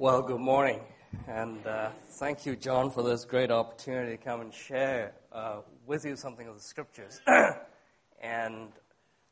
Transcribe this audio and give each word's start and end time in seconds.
Well, 0.00 0.22
good 0.22 0.38
morning, 0.38 0.78
and 1.26 1.66
uh, 1.66 1.90
thank 2.20 2.46
you, 2.46 2.54
John, 2.54 2.92
for 2.92 3.02
this 3.02 3.24
great 3.24 3.50
opportunity 3.50 4.16
to 4.16 4.22
come 4.22 4.40
and 4.42 4.54
share 4.54 5.14
uh, 5.32 5.62
with 5.88 6.04
you 6.04 6.14
something 6.14 6.46
of 6.46 6.54
the 6.54 6.62
scriptures. 6.62 7.20
and 8.22 8.68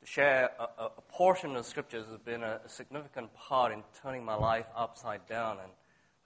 to 0.00 0.06
share 0.06 0.50
a, 0.58 0.86
a, 0.86 1.02
portion 1.08 1.50
of 1.50 1.58
the 1.58 1.62
scriptures 1.62 2.06
has 2.08 2.18
been 2.18 2.42
a, 2.42 2.58
a, 2.64 2.68
significant 2.68 3.32
part 3.32 3.70
in 3.70 3.84
turning 4.02 4.24
my 4.24 4.34
life 4.34 4.66
upside 4.74 5.24
down, 5.28 5.58
and 5.62 5.70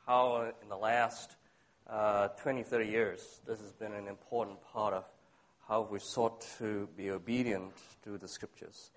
how 0.07 0.37
uh, 0.37 0.53
in 0.63 0.71
the 0.71 0.77
last 0.77 1.37
uh, 1.91 2.29
20, 2.29 2.63
30 2.63 2.87
years, 2.89 3.43
this 3.47 3.61
has 3.61 3.73
been 3.73 3.93
an 3.93 4.09
important 4.09 4.57
part 4.73 4.95
of 4.95 5.05
how 5.69 5.83
we 5.83 5.99
sought 5.99 6.47
to 6.57 6.89
be 6.97 7.11
obedient 7.11 7.75
to 8.05 8.17
the 8.17 8.27
scriptures. 8.27 8.91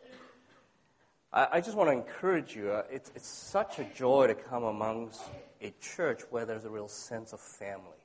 I, 1.33 1.47
I 1.53 1.61
just 1.61 1.75
want 1.75 1.89
to 1.89 1.93
encourage 1.93 2.55
you. 2.55 2.71
Uh, 2.71 2.83
it's, 2.91 3.11
it's 3.15 3.27
such 3.27 3.79
a 3.79 3.83
joy 3.95 4.27
to 4.27 4.35
come 4.35 4.63
amongst 4.63 5.21
a 5.61 5.73
church 5.81 6.21
where 6.29 6.45
there's 6.45 6.65
a 6.65 6.69
real 6.69 6.87
sense 6.87 7.33
of 7.33 7.39
family. 7.39 7.97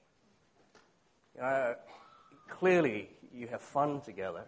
You 1.34 1.42
know, 1.42 1.74
clearly, 2.48 3.10
you 3.32 3.46
have 3.48 3.60
fun 3.60 4.00
together, 4.00 4.44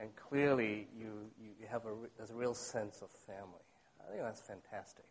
and 0.00 0.10
clearly, 0.16 0.88
you, 0.98 1.30
you 1.40 1.66
have 1.70 1.86
a, 1.86 1.94
there's 2.16 2.30
a 2.30 2.34
real 2.34 2.54
sense 2.54 3.00
of 3.02 3.10
family. 3.10 3.62
I 4.00 4.10
think 4.10 4.22
that's 4.22 4.40
fantastic. 4.40 5.04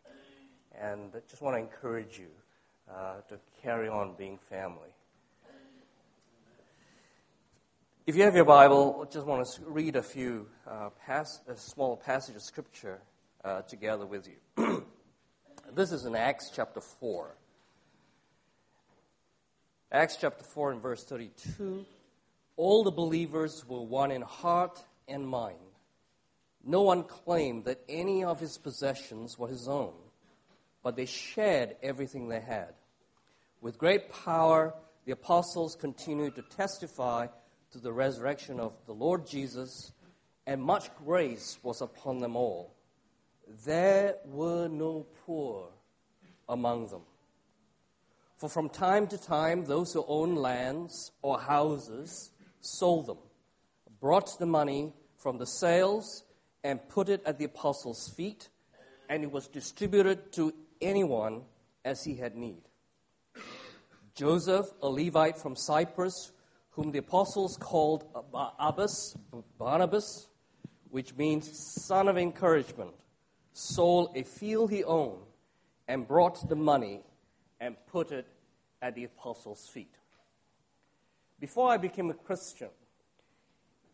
And 0.78 1.10
I 1.14 1.20
just 1.28 1.42
want 1.42 1.56
to 1.56 1.60
encourage 1.60 2.18
you 2.18 2.28
uh, 2.92 3.20
to 3.28 3.38
carry 3.62 3.88
on 3.88 4.14
being 4.16 4.38
family. 4.38 4.94
If 8.08 8.16
you 8.16 8.22
have 8.22 8.34
your 8.34 8.46
Bible, 8.46 9.06
I 9.06 9.12
just 9.12 9.26
want 9.26 9.46
to 9.46 9.60
read 9.66 9.94
a 9.94 10.02
few 10.02 10.46
uh, 10.66 10.88
pass, 11.04 11.40
a 11.46 11.54
small 11.58 11.94
passage 11.94 12.36
of 12.36 12.40
scripture 12.40 13.02
uh, 13.44 13.60
together 13.60 14.06
with 14.06 14.26
you. 14.26 14.86
this 15.74 15.92
is 15.92 16.06
in 16.06 16.16
Acts 16.16 16.50
chapter 16.50 16.80
4. 16.80 17.34
Acts 19.92 20.16
chapter 20.18 20.42
4 20.42 20.72
and 20.72 20.80
verse 20.80 21.04
32. 21.04 21.84
All 22.56 22.82
the 22.82 22.90
believers 22.90 23.62
were 23.68 23.82
one 23.82 24.10
in 24.10 24.22
heart 24.22 24.82
and 25.06 25.28
mind. 25.28 25.58
No 26.64 26.80
one 26.80 27.02
claimed 27.02 27.66
that 27.66 27.82
any 27.90 28.24
of 28.24 28.40
his 28.40 28.56
possessions 28.56 29.38
were 29.38 29.48
his 29.48 29.68
own, 29.68 29.92
but 30.82 30.96
they 30.96 31.04
shared 31.04 31.76
everything 31.82 32.30
they 32.30 32.40
had. 32.40 32.72
With 33.60 33.76
great 33.76 34.10
power, 34.10 34.72
the 35.04 35.12
apostles 35.12 35.76
continued 35.78 36.36
to 36.36 36.42
testify 36.56 37.26
to 37.72 37.78
the 37.78 37.92
resurrection 37.92 38.58
of 38.60 38.72
the 38.86 38.92
Lord 38.92 39.26
Jesus, 39.26 39.92
and 40.46 40.62
much 40.62 40.88
grace 41.04 41.58
was 41.62 41.80
upon 41.80 42.20
them 42.20 42.36
all. 42.36 42.74
There 43.64 44.16
were 44.24 44.68
no 44.68 45.06
poor 45.26 45.68
among 46.48 46.88
them. 46.88 47.02
For 48.38 48.48
from 48.48 48.68
time 48.68 49.06
to 49.08 49.18
time, 49.18 49.64
those 49.64 49.92
who 49.92 50.04
owned 50.06 50.38
lands 50.38 51.12
or 51.22 51.40
houses 51.40 52.30
sold 52.60 53.06
them, 53.06 53.18
brought 54.00 54.38
the 54.38 54.46
money 54.46 54.92
from 55.16 55.38
the 55.38 55.46
sales, 55.46 56.24
and 56.64 56.88
put 56.88 57.08
it 57.08 57.22
at 57.26 57.38
the 57.38 57.44
apostles' 57.44 58.12
feet, 58.16 58.48
and 59.08 59.22
it 59.22 59.30
was 59.30 59.48
distributed 59.48 60.32
to 60.32 60.52
anyone 60.80 61.42
as 61.84 62.04
he 62.04 62.16
had 62.16 62.36
need. 62.36 62.62
Joseph, 64.14 64.66
a 64.82 64.88
Levite 64.88 65.38
from 65.38 65.54
Cyprus, 65.56 66.32
whom 66.78 66.92
the 66.92 66.98
apostles 66.98 67.56
called 67.56 68.04
Abbas, 68.60 69.16
Barnabas, 69.58 70.28
which 70.90 71.12
means 71.16 71.50
son 71.82 72.06
of 72.06 72.16
encouragement, 72.16 72.92
sold 73.52 74.12
a 74.14 74.22
field 74.22 74.70
he 74.70 74.84
owned 74.84 75.24
and 75.88 76.06
brought 76.06 76.48
the 76.48 76.54
money 76.54 77.00
and 77.58 77.74
put 77.88 78.12
it 78.12 78.28
at 78.80 78.94
the 78.94 79.02
apostles' 79.02 79.68
feet. 79.68 79.92
Before 81.40 81.68
I 81.68 81.78
became 81.78 82.10
a 82.10 82.14
Christian, 82.14 82.68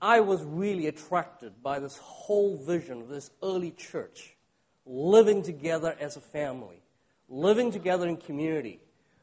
I 0.02 0.20
was 0.20 0.44
really 0.44 0.86
attracted 0.86 1.62
by 1.62 1.78
this 1.78 1.96
whole 1.96 2.58
vision 2.58 3.00
of 3.00 3.08
this 3.08 3.30
early 3.42 3.70
church 3.70 4.36
living 4.84 5.42
together 5.42 5.96
as 5.98 6.18
a 6.18 6.20
family, 6.20 6.82
living 7.30 7.72
together 7.72 8.06
in 8.06 8.18
community, 8.18 8.78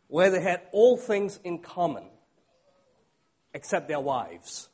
where 0.07 0.31
they 0.31 0.41
had 0.41 0.61
all 0.71 0.97
things 0.97 1.39
in 1.43 1.59
common 1.59 2.05
except 3.53 3.87
their 3.87 3.99
wives. 3.99 4.69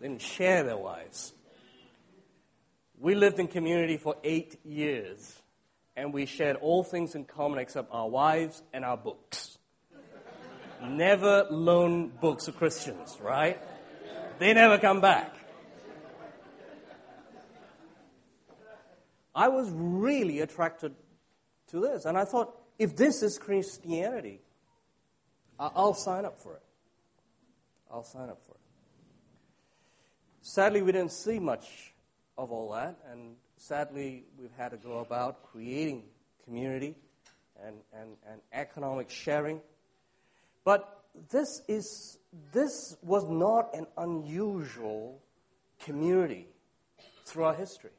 They 0.00 0.08
didn't 0.08 0.22
share 0.22 0.62
their 0.64 0.76
wives. 0.76 1.32
We 2.98 3.14
lived 3.14 3.38
in 3.38 3.48
community 3.48 3.96
for 3.96 4.16
eight 4.24 4.58
years, 4.64 5.40
and 5.96 6.12
we 6.12 6.26
shared 6.26 6.56
all 6.56 6.84
things 6.84 7.14
in 7.14 7.24
common 7.24 7.58
except 7.58 7.88
our 7.92 8.08
wives 8.08 8.62
and 8.72 8.84
our 8.84 8.96
books. 8.96 9.58
never 10.82 11.46
loan 11.50 12.08
books 12.20 12.44
to 12.44 12.52
Christians, 12.52 13.18
right? 13.20 13.60
They 14.38 14.52
never 14.52 14.78
come 14.78 15.00
back. 15.00 15.34
I 19.34 19.48
was 19.48 19.68
really 19.72 20.40
attracted 20.40 20.94
to 21.68 21.80
this, 21.80 22.04
and 22.04 22.16
I 22.16 22.24
thought, 22.24 22.56
if 22.78 22.94
this 22.94 23.22
is 23.22 23.38
Christianity, 23.38 24.40
I'll 25.58 25.94
sign 25.94 26.24
up 26.24 26.40
for 26.40 26.54
it. 26.54 26.62
I'll 27.90 28.04
sign 28.04 28.28
up 28.28 28.40
for 28.46 28.54
it. 28.54 28.60
Sadly, 30.42 30.82
we 30.82 30.92
didn't 30.92 31.12
see 31.12 31.38
much 31.38 31.94
of 32.36 32.52
all 32.52 32.72
that, 32.72 32.96
and 33.10 33.36
sadly, 33.56 34.24
we've 34.38 34.52
had 34.56 34.70
to 34.70 34.76
go 34.76 34.98
about 34.98 35.42
creating 35.44 36.02
community 36.44 36.94
and, 37.64 37.76
and, 37.92 38.16
and 38.30 38.40
economic 38.52 39.08
sharing. 39.08 39.60
But 40.64 41.04
this, 41.30 41.62
is, 41.68 42.18
this 42.52 42.96
was 43.02 43.28
not 43.28 43.74
an 43.74 43.86
unusual 43.96 45.22
community 45.84 46.48
throughout 47.24 47.56
history. 47.56 47.90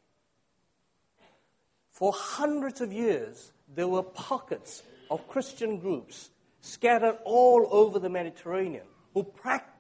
For 1.92 2.12
hundreds 2.14 2.82
of 2.82 2.92
years, 2.92 3.54
there 3.74 3.88
were 3.88 4.04
pockets 4.04 4.84
of 5.10 5.28
Christian 5.28 5.80
groups 5.80 6.30
scattered 6.62 7.18
all 7.24 7.68
over 7.72 8.00
the 8.00 8.10
Mediterranean 8.10 8.86
who 9.14 9.24
practiced 9.24 9.75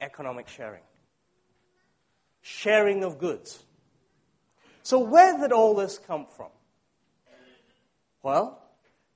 economic 0.00 0.48
sharing, 0.48 0.82
sharing 2.40 3.04
of 3.04 3.18
goods. 3.18 3.62
So, 4.82 5.00
where 5.00 5.36
did 5.38 5.52
all 5.52 5.74
this 5.74 5.98
come 5.98 6.26
from? 6.36 6.48
Well, 8.22 8.62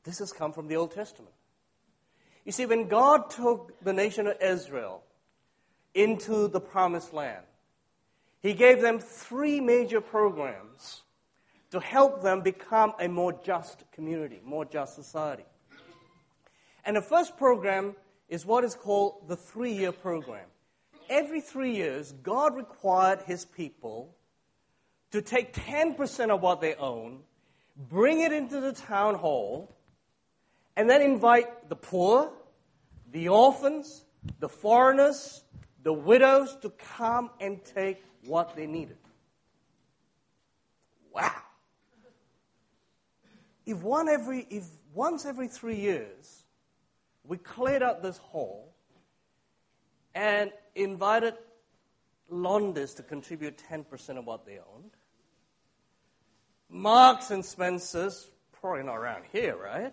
this 0.05 0.19
has 0.19 0.33
come 0.33 0.53
from 0.53 0.69
the 0.69 0.77
Old 0.77 0.93
Testament. 0.93 1.35
You 2.45 2.53
see, 2.53 2.67
when 2.67 2.89
God 2.89 3.31
took 3.31 3.81
the 3.83 3.93
nation 3.93 4.27
of 4.27 4.37
Israel 4.41 5.03
into 5.95 6.49
the 6.49 6.61
promised 6.61 7.13
land, 7.13 7.45
He 8.41 8.53
gave 8.53 8.81
them 8.81 8.99
three 8.99 9.61
major 9.61 10.01
programs 10.01 11.03
to 11.71 11.81
help 11.81 12.23
them 12.23 12.43
become 12.43 12.93
a 13.01 13.09
more 13.09 13.33
just 13.33 13.85
community, 13.93 14.41
more 14.45 14.65
just 14.65 14.95
society. 14.95 15.45
And 16.85 16.97
the 16.97 17.03
first 17.03 17.37
program 17.37 17.95
is 18.33 18.47
what 18.47 18.65
is 18.65 18.75
called 18.75 19.29
the 19.29 19.37
three 19.37 19.75
year 19.75 19.93
program. 19.93 20.47
Every 21.11 21.43
three 21.43 21.77
years, 21.77 22.13
God 22.23 22.57
required 22.57 23.21
his 23.27 23.45
people 23.45 24.17
to 25.11 25.21
take 25.21 25.53
10% 25.53 26.31
of 26.31 26.41
what 26.41 26.63
they 26.63 26.75
own, 26.77 27.21
bring 27.77 28.21
it 28.21 28.33
into 28.33 28.59
the 28.59 28.73
town 28.73 29.17
hall, 29.17 29.77
and 30.77 30.89
then 30.89 31.03
invite 31.03 31.69
the 31.69 31.77
poor, 31.77 32.33
the 33.11 33.29
orphans, 33.29 34.03
the 34.41 34.49
foreigners, 34.49 35.45
the 35.83 35.93
widows 35.93 36.57
to 36.63 36.71
come 36.71 37.29
and 37.39 37.63
take 37.63 38.03
what 38.25 38.57
they 38.57 38.67
needed. 38.67 38.97
Wow. 41.15 41.31
If 43.67 43.83
one 43.83 44.09
every 44.09 44.47
if 44.49 44.65
once 44.95 45.27
every 45.27 45.49
3 45.49 45.77
years 45.77 46.42
we 47.25 47.37
cleared 47.39 47.83
out 47.83 48.03
this 48.03 48.19
hall 48.19 48.75
and 50.15 50.51
invited 50.75 51.35
Londis 52.31 52.97
to 52.97 53.03
contribute 53.03 53.63
10% 53.71 54.19
of 54.19 54.27
what 54.27 54.45
they 54.45 54.59
owned. 54.59 54.91
Marks 56.69 57.31
and 57.31 57.45
Spencer's, 57.45 58.31
probably 58.61 58.83
not 58.83 58.97
around 58.97 59.25
here, 59.33 59.57
right? 59.57 59.93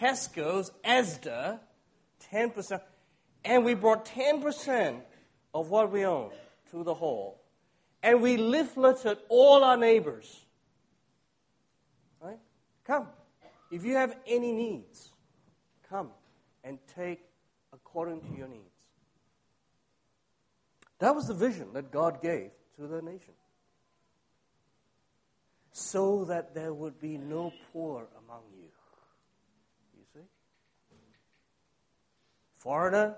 Tesco's, 0.00 0.72
Asda, 0.84 1.60
10%. 2.32 2.80
And 3.44 3.64
we 3.64 3.74
brought 3.74 4.06
10% 4.06 5.00
of 5.54 5.70
what 5.70 5.92
we 5.92 6.04
own 6.04 6.30
to 6.70 6.82
the 6.82 6.94
hall. 6.94 7.42
And 8.02 8.22
we 8.22 8.36
leafleted 8.36 9.18
all 9.28 9.64
our 9.64 9.76
neighbors. 9.76 10.44
Right? 12.20 12.38
Come. 12.84 13.06
If 13.70 13.84
you 13.84 13.96
have 13.96 14.16
any 14.26 14.52
needs, 14.52 15.10
come 15.88 16.10
and 16.68 16.78
take 16.94 17.20
according 17.72 18.20
to 18.20 18.36
your 18.36 18.46
needs. 18.46 18.62
That 20.98 21.14
was 21.14 21.26
the 21.26 21.34
vision 21.34 21.68
that 21.72 21.90
God 21.90 22.20
gave 22.20 22.50
to 22.76 22.86
the 22.86 23.00
nation. 23.00 23.32
So 25.72 26.26
that 26.26 26.54
there 26.54 26.74
would 26.74 27.00
be 27.00 27.16
no 27.16 27.52
poor 27.72 28.06
among 28.24 28.42
you. 28.54 28.68
You 29.96 30.04
see? 30.12 30.26
Foreigner, 32.58 33.14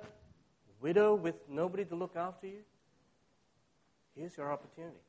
widow 0.81 1.15
with 1.17 1.37
nobody 1.49 1.85
to 1.87 1.97
look 1.97 2.15
after 2.15 2.47
you. 2.47 2.61
Here's 4.15 4.37
your 4.37 4.53
opportunity. 4.53 5.01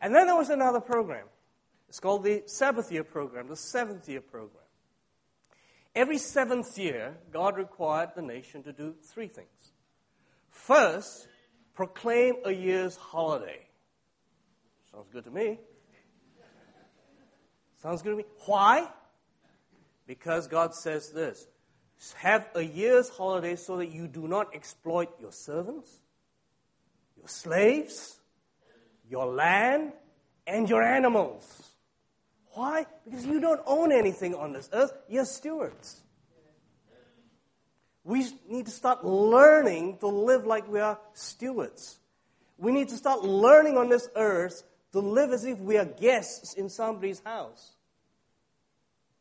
And 0.00 0.14
then 0.14 0.26
there 0.26 0.36
was 0.36 0.50
another 0.50 0.80
program. 0.80 1.26
It's 1.88 1.98
called 1.98 2.22
the 2.22 2.42
Sabbath 2.46 2.92
year 2.92 3.02
program, 3.02 3.48
the 3.48 3.56
seventh 3.56 4.08
year 4.08 4.20
program. 4.20 4.67
Every 5.98 6.18
seventh 6.18 6.78
year, 6.78 7.16
God 7.32 7.56
required 7.56 8.10
the 8.14 8.22
nation 8.22 8.62
to 8.62 8.72
do 8.72 8.94
three 9.02 9.26
things. 9.26 9.72
First, 10.48 11.26
proclaim 11.74 12.34
a 12.44 12.52
year's 12.52 12.94
holiday. 12.94 13.66
Sounds 14.92 15.08
good 15.12 15.24
to 15.24 15.32
me. 15.32 15.58
Sounds 17.82 18.00
good 18.02 18.10
to 18.10 18.16
me. 18.16 18.24
Why? 18.46 18.86
Because 20.06 20.46
God 20.46 20.72
says 20.72 21.10
this 21.10 21.48
have 22.14 22.46
a 22.54 22.62
year's 22.62 23.08
holiday 23.08 23.56
so 23.56 23.78
that 23.78 23.90
you 23.90 24.06
do 24.06 24.28
not 24.28 24.54
exploit 24.54 25.08
your 25.20 25.32
servants, 25.32 25.98
your 27.16 27.26
slaves, 27.26 28.20
your 29.10 29.26
land, 29.26 29.94
and 30.46 30.70
your 30.70 30.84
animals. 30.84 31.67
Why? 32.58 32.86
Because 33.04 33.24
you 33.24 33.38
don't 33.38 33.60
own 33.66 33.92
anything 33.92 34.34
on 34.34 34.52
this 34.52 34.68
earth, 34.72 34.92
you're 35.08 35.24
stewards. 35.24 36.02
We 38.02 38.26
need 38.48 38.64
to 38.66 38.72
start 38.72 39.04
learning 39.04 39.98
to 39.98 40.08
live 40.08 40.44
like 40.44 40.66
we 40.66 40.80
are 40.80 40.98
stewards. 41.12 42.00
We 42.56 42.72
need 42.72 42.88
to 42.88 42.96
start 42.96 43.22
learning 43.22 43.78
on 43.78 43.88
this 43.88 44.08
earth 44.16 44.64
to 44.90 44.98
live 44.98 45.30
as 45.30 45.44
if 45.44 45.56
we 45.60 45.76
are 45.76 45.84
guests 45.84 46.54
in 46.54 46.68
somebody's 46.68 47.20
house. 47.20 47.76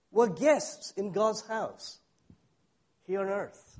We're 0.09 0.29
guests 0.29 0.93
in 0.97 1.11
God's 1.11 1.45
house 1.45 1.99
here 3.05 3.19
on 3.21 3.27
earth. 3.27 3.77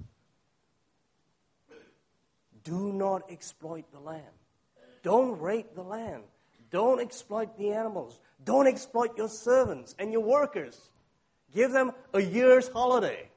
Do 2.64 2.94
not 2.94 3.32
exploit 3.32 3.92
the 3.92 4.00
land. 4.00 4.24
Don't 5.02 5.40
rape 5.42 5.74
the 5.74 5.82
land. 5.82 6.26
Don't 6.70 7.02
exploit 7.02 7.58
the 7.58 7.72
animals. 7.72 8.20
Don't 8.48 8.66
exploit 8.66 9.18
your 9.18 9.28
servants 9.28 9.94
and 10.00 10.14
your 10.14 10.22
workers. 10.22 10.80
Give 11.54 11.70
them 11.70 11.92
a 12.14 12.22
year's 12.22 12.70
holiday. 12.70 13.30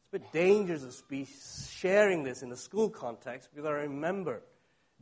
It's 0.00 0.08
a 0.14 0.18
bit 0.18 0.32
dangerous 0.32 0.82
to 0.82 1.04
be 1.08 1.28
sharing 1.70 2.24
this 2.24 2.42
in 2.42 2.48
the 2.48 2.56
school 2.56 2.90
context 2.90 3.50
because 3.54 3.68
I 3.68 3.70
remember 3.70 4.42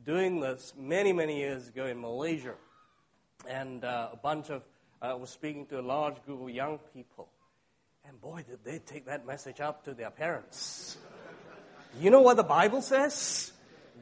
doing 0.04 0.40
this 0.40 0.74
many, 0.78 1.14
many 1.14 1.38
years 1.38 1.68
ago 1.68 1.86
in 1.86 2.02
Malaysia. 2.02 2.52
And 3.48 3.82
uh, 3.82 4.10
a 4.12 4.16
bunch 4.18 4.50
of, 4.50 4.62
I 5.00 5.12
uh, 5.12 5.16
was 5.16 5.30
speaking 5.30 5.64
to 5.68 5.80
a 5.80 5.86
large 5.86 6.22
group 6.26 6.42
of 6.42 6.50
young 6.50 6.78
people. 6.92 7.30
And 8.06 8.20
boy, 8.20 8.44
did 8.46 8.62
they 8.62 8.78
take 8.78 9.06
that 9.06 9.26
message 9.26 9.60
up 9.60 9.84
to 9.84 9.94
their 9.94 10.10
parents. 10.10 10.98
you 11.98 12.10
know 12.10 12.20
what 12.20 12.36
the 12.36 12.42
Bible 12.42 12.82
says? 12.82 13.52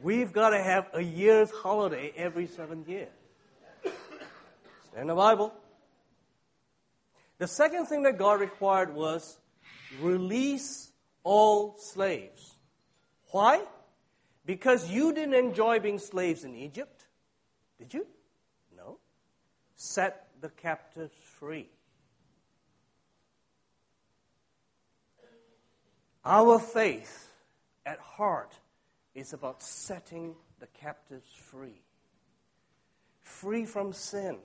We've 0.05 0.31
got 0.31 0.51
to 0.51 0.61
have 0.61 0.85
a 0.93 1.01
year's 1.01 1.49
holiday 1.49 2.13
every 2.15 2.45
seventh 2.45 2.87
year. 2.87 3.07
In 4.95 5.07
the 5.07 5.15
Bible. 5.15 5.51
The 7.39 7.47
second 7.47 7.87
thing 7.87 8.03
that 8.03 8.19
God 8.19 8.39
required 8.39 8.93
was 8.93 9.39
release 9.99 10.91
all 11.23 11.75
slaves. 11.79 12.53
Why? 13.31 13.63
Because 14.45 14.87
you 14.91 15.11
didn't 15.11 15.33
enjoy 15.33 15.79
being 15.79 15.97
slaves 15.97 16.43
in 16.43 16.53
Egypt. 16.53 17.07
Did 17.79 17.91
you? 17.91 18.05
No. 18.77 18.99
Set 19.75 20.27
the 20.39 20.49
captives 20.49 21.15
free. 21.39 21.67
Our 26.23 26.59
faith 26.59 27.31
at 27.87 27.97
heart 27.97 28.53
is 29.15 29.33
about 29.33 29.63
setting 29.63 30.35
the 30.59 30.67
captives 30.67 31.31
free. 31.33 31.81
Free 33.21 33.65
from 33.65 33.93
sin, 33.93 34.37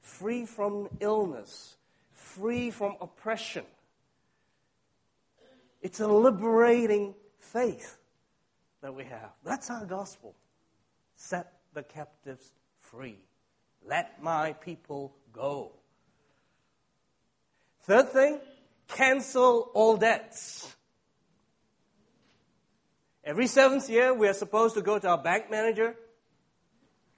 free 0.00 0.46
from 0.46 0.88
illness, 0.98 1.76
free 2.12 2.70
from 2.70 2.96
oppression. 3.00 3.64
It's 5.82 6.00
a 6.00 6.08
liberating 6.08 7.14
faith 7.38 7.98
that 8.80 8.94
we 8.94 9.04
have. 9.04 9.30
That's 9.44 9.70
our 9.70 9.84
gospel. 9.84 10.34
Set 11.16 11.52
the 11.74 11.82
captives 11.82 12.50
free. 12.80 13.18
Let 13.86 14.22
my 14.22 14.54
people 14.54 15.14
go. 15.32 15.72
Third 17.82 18.08
thing, 18.08 18.40
cancel 18.88 19.70
all 19.74 19.98
debts. 19.98 20.74
Every 23.24 23.46
seventh 23.46 23.88
year, 23.88 24.12
we 24.12 24.28
are 24.28 24.34
supposed 24.34 24.74
to 24.74 24.82
go 24.82 24.98
to 24.98 25.08
our 25.08 25.18
bank 25.18 25.50
manager 25.50 25.96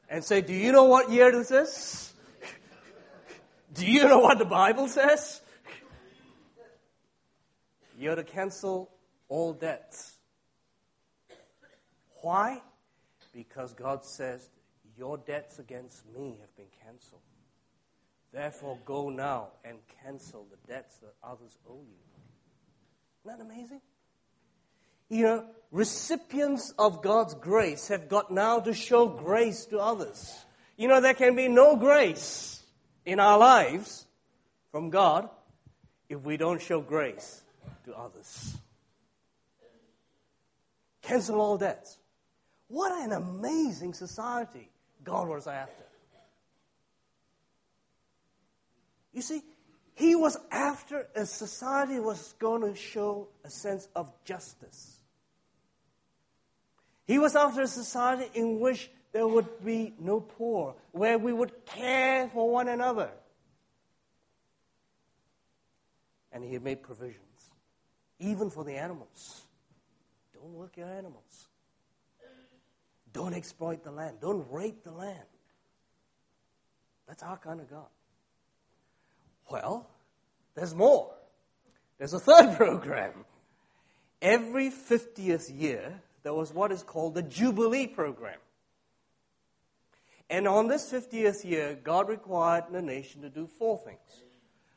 and 0.08 0.22
say, 0.24 0.40
Do 0.40 0.54
you 0.54 0.70
know 0.70 0.84
what 0.84 1.10
year 1.10 1.32
this 1.32 1.50
is? 1.50 2.12
Do 3.74 3.84
you 3.84 4.04
know 4.04 4.20
what 4.20 4.38
the 4.38 4.44
Bible 4.44 4.86
says? 4.86 5.40
You're 7.98 8.14
to 8.14 8.22
cancel 8.22 8.90
all 9.28 9.52
debts. 9.52 10.16
Why? 12.22 12.62
Because 13.32 13.74
God 13.74 14.04
says, 14.04 14.48
Your 14.96 15.18
debts 15.18 15.58
against 15.58 16.06
me 16.14 16.36
have 16.40 16.54
been 16.56 16.66
canceled. 16.84 17.20
Therefore, 18.32 18.78
go 18.84 19.08
now 19.08 19.48
and 19.64 19.78
cancel 20.04 20.46
the 20.50 20.72
debts 20.72 20.98
that 20.98 21.14
others 21.24 21.58
owe 21.68 21.80
you. 21.80 21.96
Isn't 23.24 23.38
that 23.38 23.44
amazing? 23.44 23.80
You 25.08 25.22
know, 25.22 25.44
recipients 25.70 26.72
of 26.78 27.02
God's 27.02 27.34
grace 27.34 27.88
have 27.88 28.08
got 28.08 28.30
now 28.30 28.60
to 28.60 28.74
show 28.74 29.06
grace 29.06 29.66
to 29.66 29.78
others. 29.78 30.34
You 30.76 30.88
know, 30.88 31.00
there 31.00 31.14
can 31.14 31.36
be 31.36 31.48
no 31.48 31.76
grace 31.76 32.62
in 33.04 33.20
our 33.20 33.38
lives 33.38 34.06
from 34.70 34.90
God 34.90 35.28
if 36.08 36.20
we 36.22 36.36
don't 36.36 36.60
show 36.60 36.80
grace 36.80 37.42
to 37.84 37.94
others. 37.94 38.56
Cancel 41.02 41.40
all 41.40 41.56
debts. 41.56 41.98
What 42.68 42.92
an 43.04 43.12
amazing 43.12 43.94
society 43.94 44.68
God 45.04 45.28
was 45.28 45.46
after. 45.46 45.84
You 49.12 49.22
see, 49.22 49.42
he 49.94 50.14
was 50.14 50.36
after 50.50 51.06
a 51.14 51.24
society 51.24 51.98
was 51.98 52.34
going 52.38 52.60
to 52.62 52.74
show 52.78 53.28
a 53.44 53.50
sense 53.50 53.88
of 53.96 54.12
justice. 54.24 54.95
He 57.06 57.18
was 57.18 57.36
after 57.36 57.62
a 57.62 57.68
society 57.68 58.28
in 58.34 58.58
which 58.60 58.90
there 59.12 59.26
would 59.26 59.64
be 59.64 59.94
no 59.98 60.20
poor, 60.20 60.74
where 60.92 61.18
we 61.18 61.32
would 61.32 61.64
care 61.64 62.28
for 62.28 62.50
one 62.50 62.68
another. 62.68 63.10
And 66.32 66.44
he 66.44 66.58
made 66.58 66.82
provisions, 66.82 67.50
even 68.18 68.50
for 68.50 68.64
the 68.64 68.74
animals. 68.74 69.42
Don't 70.34 70.52
work 70.52 70.76
your 70.76 70.88
animals. 70.88 71.48
Don't 73.12 73.32
exploit 73.32 73.82
the 73.82 73.90
land. 73.90 74.18
Don't 74.20 74.46
rape 74.50 74.84
the 74.84 74.90
land. 74.90 75.24
That's 77.08 77.22
our 77.22 77.38
kind 77.38 77.60
of 77.60 77.70
God. 77.70 77.86
Well, 79.50 79.88
there's 80.54 80.74
more. 80.74 81.14
There's 81.98 82.12
a 82.12 82.18
third 82.20 82.56
program. 82.56 83.24
Every 84.20 84.70
50th 84.70 85.58
year, 85.58 86.02
there 86.26 86.34
was 86.34 86.52
what 86.52 86.72
is 86.72 86.82
called 86.82 87.14
the 87.14 87.22
Jubilee 87.22 87.86
program. 87.86 88.40
And 90.28 90.48
on 90.48 90.66
this 90.66 90.90
50th 90.90 91.44
year, 91.44 91.78
God 91.80 92.08
required 92.08 92.64
the 92.72 92.82
nation 92.82 93.22
to 93.22 93.28
do 93.28 93.46
four 93.46 93.78
things. 93.78 94.24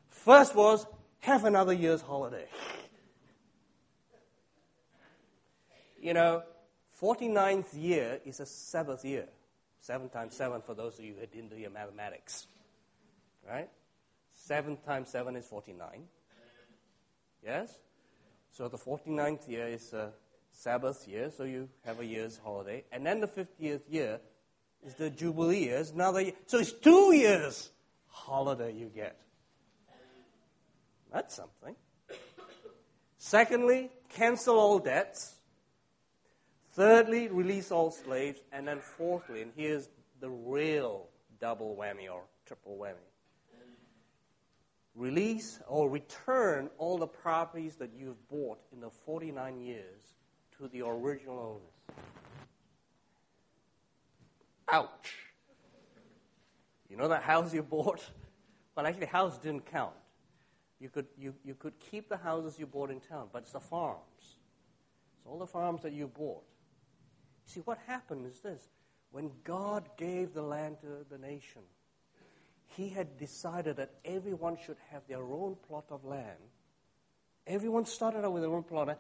First 0.10 0.54
was 0.54 0.86
have 1.22 1.46
another 1.46 1.74
year's 1.74 2.02
holiday. 2.02 2.46
You 6.00 6.14
know, 6.14 6.44
49th 7.02 7.74
year 7.74 8.20
is 8.26 8.40
a 8.40 8.46
Sabbath 8.46 9.04
year. 9.04 9.26
Seven 9.82 10.08
times 10.10 10.36
seven 10.36 10.62
for 10.62 10.76
those 10.76 11.00
of 11.00 11.06
you 11.06 11.16
who 11.20 11.26
didn't 11.26 11.50
do 11.50 11.58
your 11.58 11.72
mathematics. 11.72 12.46
Right? 13.50 13.70
Seven 14.36 14.78
times 14.86 15.10
seven 15.10 15.36
is 15.36 15.48
49. 15.48 16.04
Yes? 17.44 17.74
So 18.52 18.68
the 18.68 18.78
49th 18.78 19.50
year 19.50 19.68
is 19.68 19.94
a 19.94 20.12
Sabbath 20.52 21.08
year, 21.08 21.32
so 21.36 21.44
you 21.44 21.70
have 21.86 22.00
a 22.00 22.06
year's 22.06 22.38
holiday. 22.44 22.84
And 22.92 23.06
then 23.06 23.20
the 23.20 23.28
50th 23.28 23.82
year 23.90 24.20
is 24.86 24.96
the 24.96 25.10
Jubilee 25.10 25.60
years, 25.60 25.92
another 25.92 26.22
year. 26.22 26.34
So 26.48 26.60
it's 26.60 26.72
two 26.72 27.14
years 27.14 27.70
holiday 28.08 28.74
you 28.74 28.92
get. 28.94 29.20
That's 31.12 31.36
something. 31.36 31.76
Secondly, 33.18 33.90
cancel 34.10 34.58
all 34.58 34.80
debts. 34.80 35.36
Thirdly, 36.74 37.28
release 37.28 37.72
all 37.72 37.92
slaves. 37.92 38.42
And 38.52 38.68
then 38.68 38.80
fourthly, 38.80 39.42
and 39.42 39.52
here's 39.56 39.90
the 40.20 40.30
real 40.30 41.08
double 41.40 41.76
whammy 41.80 42.12
or 42.12 42.24
triple 42.46 42.78
whammy 42.78 43.10
release 45.00 45.60
or 45.68 45.90
return 45.90 46.70
all 46.78 46.98
the 46.98 47.08
properties 47.08 47.76
that 47.78 47.92
you've 47.98 48.28
bought 48.28 48.60
in 48.74 48.82
the 48.82 48.90
49 48.90 49.62
years 49.62 50.16
to 50.60 50.68
the 50.68 50.82
original 50.82 51.40
owners. 51.40 51.98
Ouch. 54.72 55.16
You 56.90 56.98
know 56.98 57.08
that 57.08 57.24
house 57.24 57.54
you 57.54 57.64
bought? 57.64 58.04
Well, 58.76 58.88
actually, 58.88 59.08
the 59.08 59.12
house 59.12 59.38
didn't 59.38 59.66
count. 59.66 59.92
You 60.80 60.88
could, 60.88 61.08
you, 61.18 61.34
you 61.44 61.54
could 61.54 61.74
keep 61.92 62.08
the 62.08 62.16
houses 62.16 62.58
you 62.58 62.66
bought 62.66 62.92
in 62.92 63.02
town, 63.02 63.28
but 63.34 63.42
it's 63.42 63.52
the 63.52 63.60
farms. 63.60 64.00
It's 64.22 65.26
all 65.26 65.38
the 65.38 65.48
farms 65.48 65.82
that 65.82 65.92
you 65.92 66.08
bought. 66.08 66.44
See, 67.46 67.60
what 67.60 67.78
happened 67.88 68.26
is 68.26 68.40
this 68.40 68.70
when 69.12 69.32
God 69.44 69.90
gave 69.98 70.34
the 70.34 70.42
land 70.42 70.78
to 70.82 71.06
the 71.10 71.18
nation, 71.18 71.64
He 72.68 72.88
had 72.88 73.18
decided 73.18 73.76
that 73.78 73.96
everyone 74.06 74.58
should 74.66 74.78
have 74.92 75.02
their 75.10 75.24
own 75.24 75.58
plot 75.68 75.88
of 75.90 76.06
land. 76.06 76.38
Everyone 77.48 77.86
started 77.86 78.24
out 78.24 78.32
with 78.32 78.44
their 78.44 78.54
own 78.54 78.64
plot. 78.64 78.98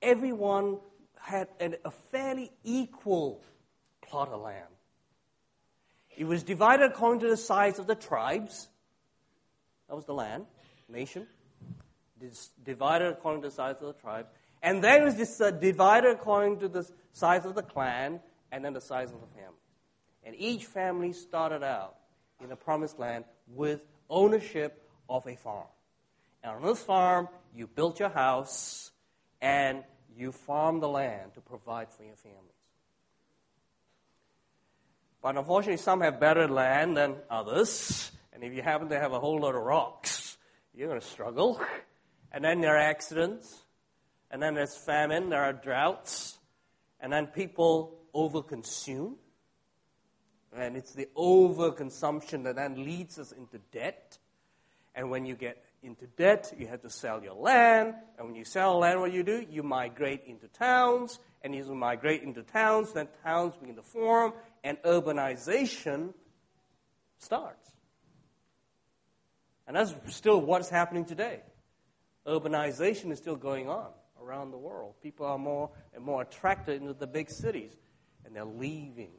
Everyone 0.00 0.78
had 1.20 1.48
an, 1.60 1.76
a 1.84 1.90
fairly 1.90 2.50
equal 2.64 3.42
plot 4.02 4.28
of 4.28 4.40
land. 4.40 4.66
It 6.16 6.24
was 6.24 6.42
divided 6.42 6.90
according 6.90 7.20
to 7.20 7.28
the 7.28 7.36
size 7.36 7.78
of 7.78 7.86
the 7.86 7.94
tribes. 7.94 8.68
That 9.88 9.96
was 9.96 10.06
the 10.06 10.14
land, 10.14 10.46
nation. 10.88 11.26
It's 12.20 12.50
divided 12.64 13.08
according 13.08 13.42
to 13.42 13.48
the 13.48 13.54
size 13.54 13.76
of 13.80 13.88
the 13.94 14.00
tribes. 14.00 14.28
And 14.62 14.82
then 14.82 15.02
it 15.02 15.04
was 15.04 15.16
just 15.16 15.40
uh, 15.40 15.50
divided 15.50 16.10
according 16.10 16.60
to 16.60 16.68
the 16.68 16.90
size 17.12 17.44
of 17.44 17.54
the 17.54 17.62
clan 17.62 18.20
and 18.50 18.64
then 18.64 18.72
the 18.72 18.80
size 18.80 19.12
of 19.12 19.20
the 19.20 19.26
family. 19.26 19.60
And 20.24 20.34
each 20.38 20.64
family 20.64 21.12
started 21.12 21.62
out 21.62 21.96
in 22.42 22.48
the 22.48 22.56
promised 22.56 22.98
land 22.98 23.24
with 23.48 23.80
ownership 24.08 24.88
of 25.08 25.26
a 25.26 25.36
farm. 25.36 25.66
And 26.42 26.56
on 26.56 26.62
this 26.62 26.82
farm, 26.82 27.28
you 27.54 27.66
built 27.66 28.00
your 28.00 28.08
house 28.08 28.90
and 29.40 29.84
you 30.16 30.32
farm 30.32 30.80
the 30.80 30.88
land 30.88 31.34
to 31.34 31.40
provide 31.40 31.92
for 31.92 32.02
your 32.02 32.16
families. 32.16 32.40
But 35.22 35.36
unfortunately, 35.36 35.78
some 35.78 36.00
have 36.00 36.20
better 36.20 36.48
land 36.48 36.96
than 36.96 37.16
others. 37.28 38.12
And 38.32 38.44
if 38.44 38.52
you 38.52 38.62
happen 38.62 38.88
to 38.90 38.98
have 38.98 39.12
a 39.12 39.20
whole 39.20 39.40
lot 39.40 39.54
of 39.54 39.62
rocks, 39.62 40.36
you're 40.74 40.88
going 40.88 41.00
to 41.00 41.06
struggle. 41.06 41.60
And 42.32 42.44
then 42.44 42.60
there 42.60 42.74
are 42.76 42.78
accidents. 42.78 43.62
And 44.30 44.42
then 44.42 44.54
there's 44.54 44.76
famine. 44.76 45.30
There 45.30 45.42
are 45.42 45.52
droughts. 45.52 46.38
And 47.00 47.12
then 47.12 47.26
people 47.26 47.98
overconsume. 48.14 49.14
And 50.56 50.76
it's 50.76 50.92
the 50.92 51.08
overconsumption 51.16 52.44
that 52.44 52.56
then 52.56 52.84
leads 52.84 53.18
us 53.18 53.32
into 53.32 53.58
debt. 53.72 54.18
And 54.94 55.10
when 55.10 55.26
you 55.26 55.34
get 55.34 55.62
into 55.86 56.06
debt, 56.06 56.52
you 56.58 56.66
have 56.66 56.82
to 56.82 56.90
sell 56.90 57.22
your 57.22 57.34
land. 57.34 57.94
And 58.18 58.26
when 58.26 58.36
you 58.36 58.44
sell 58.44 58.78
land, 58.78 59.00
what 59.00 59.10
do 59.12 59.16
you 59.16 59.22
do? 59.22 59.46
You 59.48 59.62
migrate 59.62 60.24
into 60.26 60.48
towns. 60.48 61.18
And 61.42 61.54
as 61.54 61.68
you 61.68 61.74
migrate 61.74 62.22
into 62.22 62.42
towns, 62.42 62.92
then 62.92 63.08
towns 63.22 63.54
begin 63.56 63.76
to 63.76 63.82
form, 63.82 64.32
and 64.64 64.76
urbanization 64.78 66.12
starts. 67.18 67.70
And 69.66 69.76
that's 69.76 69.94
still 70.08 70.40
what's 70.40 70.68
happening 70.68 71.04
today. 71.04 71.40
Urbanization 72.26 73.12
is 73.12 73.18
still 73.18 73.36
going 73.36 73.68
on 73.68 73.88
around 74.20 74.50
the 74.50 74.58
world. 74.58 74.94
People 75.02 75.26
are 75.26 75.38
more 75.38 75.70
and 75.94 76.04
more 76.04 76.22
attracted 76.22 76.80
into 76.80 76.94
the 76.94 77.06
big 77.06 77.30
cities, 77.30 77.72
and 78.24 78.34
they're 78.34 78.44
leaving 78.44 79.12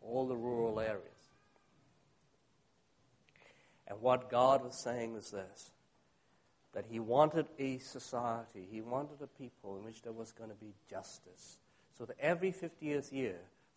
all 0.00 0.26
the 0.26 0.36
rural 0.36 0.78
areas. 0.78 1.02
And 3.88 4.00
what 4.00 4.30
God 4.30 4.62
was 4.62 4.76
saying 4.76 5.14
was 5.14 5.30
this 5.30 5.72
that 6.74 6.84
He 6.88 7.00
wanted 7.00 7.46
a 7.58 7.78
society, 7.78 8.66
He 8.70 8.80
wanted 8.80 9.20
a 9.22 9.26
people 9.26 9.76
in 9.76 9.84
which 9.84 10.02
there 10.02 10.12
was 10.12 10.32
going 10.32 10.50
to 10.50 10.56
be 10.56 10.74
justice. 10.88 11.58
So 11.96 12.04
that 12.04 12.16
every 12.20 12.52
50th 12.52 13.12
year, 13.12 13.36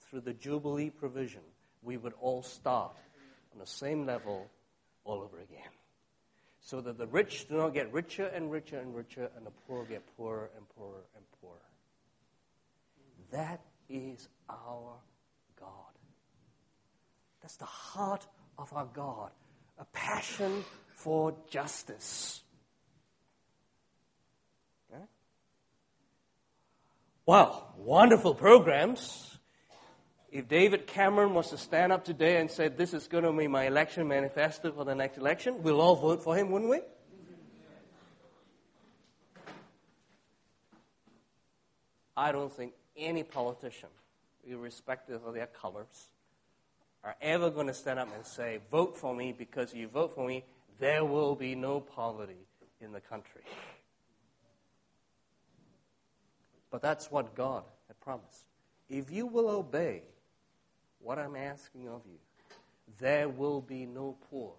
through 0.10 0.22
the 0.22 0.34
Jubilee 0.34 0.90
provision, 0.90 1.42
we 1.82 1.98
would 1.98 2.14
all 2.22 2.44
start 2.44 2.96
on 3.54 3.60
the 3.60 3.66
same 3.66 4.06
level 4.06 4.50
all 5.04 5.22
over 5.22 5.40
again 5.40 5.72
so 6.62 6.80
that 6.80 6.98
the 6.98 7.08
rich 7.08 7.48
do 7.48 7.58
not 7.58 7.74
get 7.74 7.92
richer 7.92 8.26
and 8.28 8.52
richer 8.52 8.78
and 8.78 8.96
richer, 8.96 9.30
and 9.36 9.46
the 9.46 9.52
poor 9.68 9.84
get 9.84 10.04
poorer 10.16 10.52
and 10.56 10.70
poorer 10.78 11.02
and 11.16 11.26
poorer. 11.42 11.58
That 13.32 13.62
is 13.90 14.30
our 14.48 14.94
God. 15.60 15.70
That's 17.42 17.58
the 17.58 17.66
heart 17.66 18.28
of 18.60 18.72
our 18.74 18.86
God 18.86 19.32
a 19.80 19.86
passion 19.86 20.64
for 20.94 21.34
justice. 21.50 22.44
Okay? 24.94 25.04
Wow, 27.26 27.74
wonderful 27.78 28.34
programs 28.36 29.32
if 30.32 30.48
David 30.48 30.88
Cameron 30.88 31.34
was 31.34 31.50
to 31.50 31.58
stand 31.58 31.92
up 31.92 32.06
today 32.06 32.40
and 32.40 32.50
say, 32.50 32.70
This 32.70 32.94
is 32.94 33.08
going 33.08 33.26
to 33.26 33.34
be 33.34 33.48
my 33.48 33.66
election 33.68 34.08
manifesto 34.08 34.72
for 34.72 34.86
the 34.86 34.96
next 34.96 35.18
election, 35.18 35.62
we'll 35.62 35.82
all 35.82 35.96
vote 35.96 36.24
for 36.24 36.36
him, 36.36 36.52
wouldn't 36.52 36.72
we? 36.72 36.80
I 42.16 42.32
don't 42.32 42.52
think 42.52 42.74
any 42.96 43.24
politician, 43.24 43.90
irrespective 44.46 45.26
of 45.26 45.34
their 45.34 45.48
colors, 45.48 46.12
are 47.04 47.16
ever 47.22 47.50
going 47.50 47.68
to 47.68 47.74
stand 47.74 48.00
up 48.00 48.14
and 48.16 48.26
say, 48.26 48.60
Vote 48.72 48.98
for 48.98 49.14
me 49.14 49.34
because 49.38 49.74
you 49.74 49.90
vote 49.90 50.16
for 50.16 50.26
me, 50.26 50.46
there 50.80 51.04
will 51.04 51.36
be 51.36 51.56
no 51.56 51.82
poverty 51.82 52.48
in 52.80 52.94
the 52.94 53.02
country. 53.02 53.42
But 56.72 56.82
that's 56.82 57.12
what 57.12 57.36
God 57.36 57.64
had 57.88 58.00
promised. 58.00 58.46
If 58.90 59.12
you 59.12 59.28
will 59.28 59.50
obey 59.50 60.04
what 61.04 61.20
I'm 61.20 61.36
asking 61.36 61.88
of 61.88 62.02
you. 62.06 62.18
There 63.00 63.30
will 63.30 63.62
be 63.62 63.86
no 63.86 64.18
poor 64.30 64.54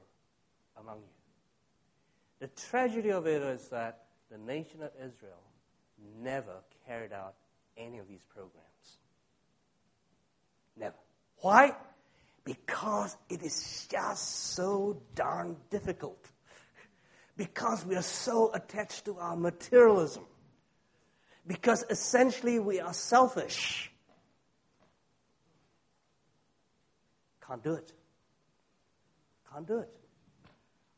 among 0.80 0.98
you. 0.98 1.02
The 2.40 2.48
tragedy 2.68 3.10
of 3.10 3.26
it 3.26 3.42
is 3.42 3.68
that 3.68 4.04
the 4.30 4.38
nation 4.38 4.82
of 4.82 4.90
Israel 4.96 5.42
never 6.20 6.56
carried 6.86 7.12
out 7.12 7.34
any 7.76 7.98
of 7.98 8.08
these 8.08 8.24
programs. 8.34 8.58
Never. 10.76 10.96
Why? 11.38 11.76
Because 12.44 13.16
it 13.28 13.42
is 13.42 13.86
just 13.90 14.54
so 14.54 15.00
darn 15.14 15.56
difficult. 15.70 16.26
Because 17.36 17.84
we 17.86 17.94
are 17.94 18.02
so 18.02 18.50
attached 18.52 19.04
to 19.04 19.18
our 19.18 19.36
materialism. 19.36 20.24
Because 21.46 21.84
essentially 21.90 22.58
we 22.58 22.80
are 22.80 22.92
selfish. 22.92 23.90
Can't 27.46 27.62
do 27.62 27.74
it. 27.74 27.92
Can't 29.52 29.66
do 29.66 29.78
it. 29.78 29.94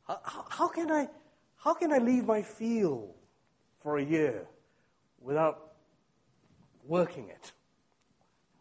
How, 0.06 0.44
how, 0.48 0.68
can 0.68 0.90
I, 0.90 1.08
how 1.56 1.74
can 1.74 1.92
I 1.92 1.98
leave 1.98 2.26
my 2.26 2.42
field 2.42 3.14
for 3.82 3.98
a 3.98 4.04
year 4.04 4.46
without 5.20 5.72
working 6.86 7.28
it? 7.30 7.52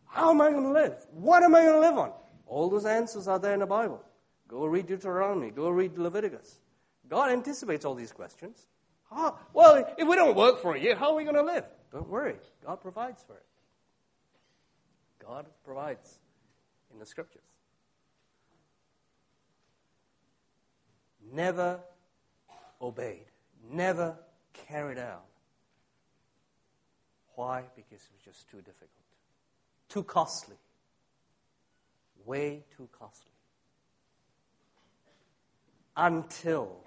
How 0.08 0.30
am 0.30 0.42
I 0.42 0.52
going 0.52 0.64
to 0.64 0.72
live? 0.72 0.96
What 1.12 1.44
am 1.44 1.54
I 1.56 1.62
going 1.62 1.74
to 1.74 1.80
live 1.80 1.98
on? 1.98 2.12
All 2.48 2.70
those 2.70 2.86
answers 2.86 3.28
are 3.28 3.40
there 3.40 3.54
in 3.54 3.60
the 3.60 3.66
Bible. 3.66 4.02
Go 4.48 4.66
read 4.66 4.88
Deuteronomy. 4.88 5.50
Go 5.50 5.70
read 5.70 5.98
Leviticus. 5.98 6.60
God 7.10 7.32
anticipates 7.32 7.84
all 7.84 7.96
these 7.96 8.12
questions. 8.12 8.68
How, 9.10 9.38
well, 9.54 9.94
if 9.98 10.08
we 10.08 10.16
don't 10.16 10.36
work 10.36 10.62
for 10.62 10.76
a 10.76 10.80
year, 10.80 10.96
how 10.96 11.12
are 11.12 11.16
we 11.16 11.24
going 11.24 11.36
to 11.36 11.44
live? 11.44 11.66
Don't 11.94 12.10
worry. 12.10 12.36
God 12.66 12.82
provides 12.82 13.24
for 13.24 13.36
it. 13.36 13.46
God 15.24 15.46
provides 15.64 16.20
in 16.92 17.00
the 17.00 17.06
scriptures. 17.06 17.44
never 21.32 21.80
obeyed, 22.82 23.26
never 23.72 24.18
carried 24.68 24.98
out. 24.98 25.26
Why? 27.36 27.64
Because 27.76 28.04
it 28.04 28.10
was 28.14 28.22
just 28.24 28.50
too 28.50 28.58
difficult, 28.58 28.90
too 29.90 30.04
costly, 30.04 30.58
way 32.26 32.64
too 32.76 32.88
costly. 32.98 33.32
Until 35.96 36.78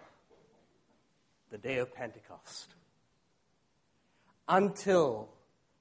the 1.51 1.59
day 1.59 1.79
of 1.79 1.95
Pentecost, 1.95 2.75
until 4.49 5.29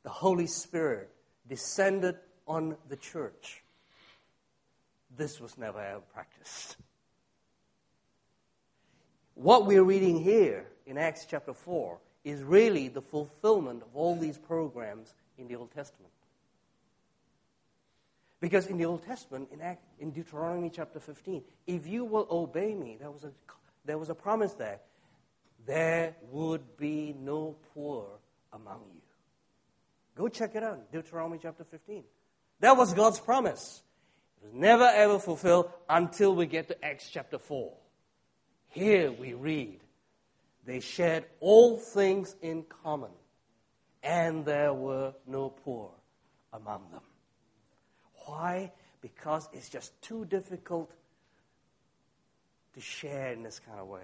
the 0.04 0.10
Holy 0.10 0.48
Spirit 0.48 1.10
descended 1.48 2.16
on 2.48 2.78
the 2.90 2.96
church, 2.96 3.64
this 5.16 5.40
was 5.40 5.58
never 5.58 5.80
ever 5.80 6.02
practiced. 6.14 6.78
What 9.36 9.66
we're 9.66 9.84
reading 9.84 10.22
here 10.22 10.66
in 10.86 10.98
Acts 10.98 11.26
chapter 11.30 11.54
4 11.54 11.98
is 12.24 12.42
really 12.42 12.88
the 12.88 13.02
fulfillment 13.02 13.84
of 13.84 13.96
all 13.96 14.16
these 14.16 14.38
programs 14.38 15.14
in 15.38 15.48
the 15.48 15.56
Old 15.56 15.72
Testament. 15.72 16.12
Because 18.40 18.68
in 18.68 18.78
the 18.78 18.86
Old 18.86 19.04
Testament, 19.06 19.50
in, 19.52 19.62
Act, 19.62 19.84
in 20.00 20.12
Deuteronomy 20.12 20.70
chapter 20.70 21.00
15, 21.00 21.44
if 21.68 21.88
you 21.88 22.06
will 22.06 22.28
obey 22.30 22.74
me, 22.76 22.98
that 23.02 23.12
was 23.12 23.24
a 23.24 23.32
there 23.86 23.98
was 23.98 24.10
a 24.10 24.16
promise 24.16 24.54
there. 24.54 24.80
There 25.66 26.16
would 26.32 26.78
be 26.78 27.16
no 27.18 27.56
poor 27.74 28.08
among 28.56 28.82
you. 28.94 29.02
Go 30.16 30.28
check 30.30 30.56
it 30.56 30.64
out, 30.64 30.92
Deuteronomy 30.92 31.40
chapter 31.42 31.64
15. 31.64 32.04
That 32.62 32.78
was 32.78 32.94
God's 32.94 33.20
promise. 33.20 33.84
It 34.42 34.46
was 34.46 34.54
never 34.54 34.86
ever 34.86 35.20
fulfilled 35.20 35.70
until 35.90 36.34
we 36.34 36.46
get 36.46 36.70
to 36.70 36.86
Acts 36.86 37.10
chapter 37.12 37.38
4. 37.38 37.74
Here 38.70 39.12
we 39.12 39.34
read, 39.34 39.82
they 40.66 40.80
shared 40.80 41.26
all 41.40 41.78
things 41.78 42.36
in 42.42 42.64
common, 42.84 43.12
and 44.04 44.46
there 44.46 44.74
were 44.74 45.14
no 45.28 45.50
poor 45.50 45.92
among 46.54 46.90
them. 46.92 47.02
Why? 48.26 48.72
Because 49.02 49.48
it's 49.54 49.70
just 49.70 50.02
too 50.02 50.26
difficult 50.26 50.92
to 52.74 52.82
share 52.82 53.32
in 53.34 53.44
this 53.44 53.60
kind 53.60 53.80
of 53.80 53.88
way. 53.88 54.02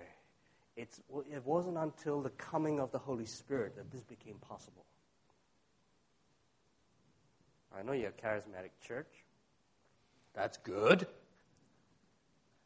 It's, 0.75 0.99
it 1.31 1.45
wasn't 1.45 1.77
until 1.77 2.21
the 2.21 2.29
coming 2.31 2.79
of 2.79 2.91
the 2.91 2.97
Holy 2.97 3.25
Spirit 3.25 3.75
that 3.75 3.91
this 3.91 4.03
became 4.03 4.35
possible. 4.35 4.85
I 7.77 7.83
know 7.83 7.93
you're 7.93 8.09
a 8.09 8.11
charismatic 8.11 8.71
church. 8.85 9.11
That's 10.33 10.57
good. 10.57 11.07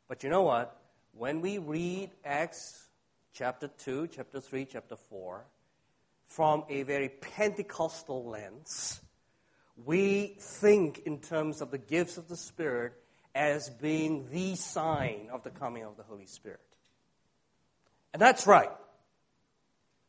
But 0.07 0.23
you 0.23 0.29
know 0.29 0.43
what? 0.43 0.79
When 1.13 1.41
we 1.41 1.57
read 1.57 2.11
Acts 2.23 2.87
chapter 3.33 3.67
2, 3.67 4.07
chapter 4.07 4.39
3, 4.39 4.65
chapter 4.65 4.95
4, 4.95 5.45
from 6.27 6.63
a 6.69 6.83
very 6.83 7.09
Pentecostal 7.09 8.25
lens, 8.25 9.01
we 9.83 10.37
think 10.39 10.99
in 11.05 11.19
terms 11.19 11.61
of 11.61 11.71
the 11.71 11.77
gifts 11.77 12.17
of 12.17 12.27
the 12.27 12.37
Spirit 12.37 12.93
as 13.33 13.69
being 13.69 14.29
the 14.31 14.55
sign 14.55 15.29
of 15.31 15.43
the 15.43 15.49
coming 15.49 15.83
of 15.83 15.97
the 15.97 16.03
Holy 16.03 16.25
Spirit. 16.25 16.59
And 18.15 18.21
that's 18.21 18.47
right. 18.47 18.71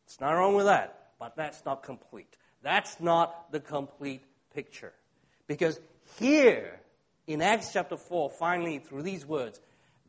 It's 0.04 0.20
not 0.20 0.30
wrong 0.30 0.54
with 0.54 0.66
that, 0.66 1.08
but 1.18 1.34
that's 1.34 1.64
not 1.64 1.82
complete. 1.82 2.36
That's 2.62 3.00
not 3.00 3.50
the 3.50 3.58
complete 3.58 4.22
picture. 4.54 4.92
Because 5.48 5.80
here 6.20 6.78
in 7.26 7.42
Acts 7.42 7.72
chapter 7.72 7.96
4, 7.96 8.30
finally, 8.30 8.78
through 8.78 9.02
these 9.02 9.26
words, 9.26 9.60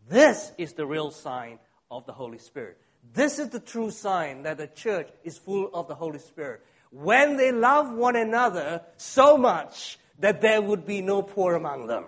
this 0.08 0.51
is 0.60 0.74
the 0.74 0.86
real 0.86 1.10
sign 1.10 1.58
of 1.89 2.06
the 2.06 2.13
Holy 2.13 2.38
Spirit. 2.38 2.77
This 3.16 3.39
is 3.39 3.50
the 3.50 3.60
true 3.60 3.89
sign 3.89 4.44
that 4.44 4.60
the 4.60 4.68
church 4.68 5.10
is 5.24 5.39
full 5.39 5.72
of 5.74 5.88
the 5.88 5.96
Holy 5.96 6.20
Spirit. 6.20 6.63
When 6.92 7.36
they 7.36 7.51
love 7.51 7.92
one 7.92 8.16
another 8.16 8.84
so 8.98 9.39
much 9.39 9.98
that 10.20 10.42
there 10.42 10.62
would 10.62 10.86
be 10.86 11.01
no 11.01 11.24
poor 11.24 11.56
among 11.56 11.88
them. 11.88 12.04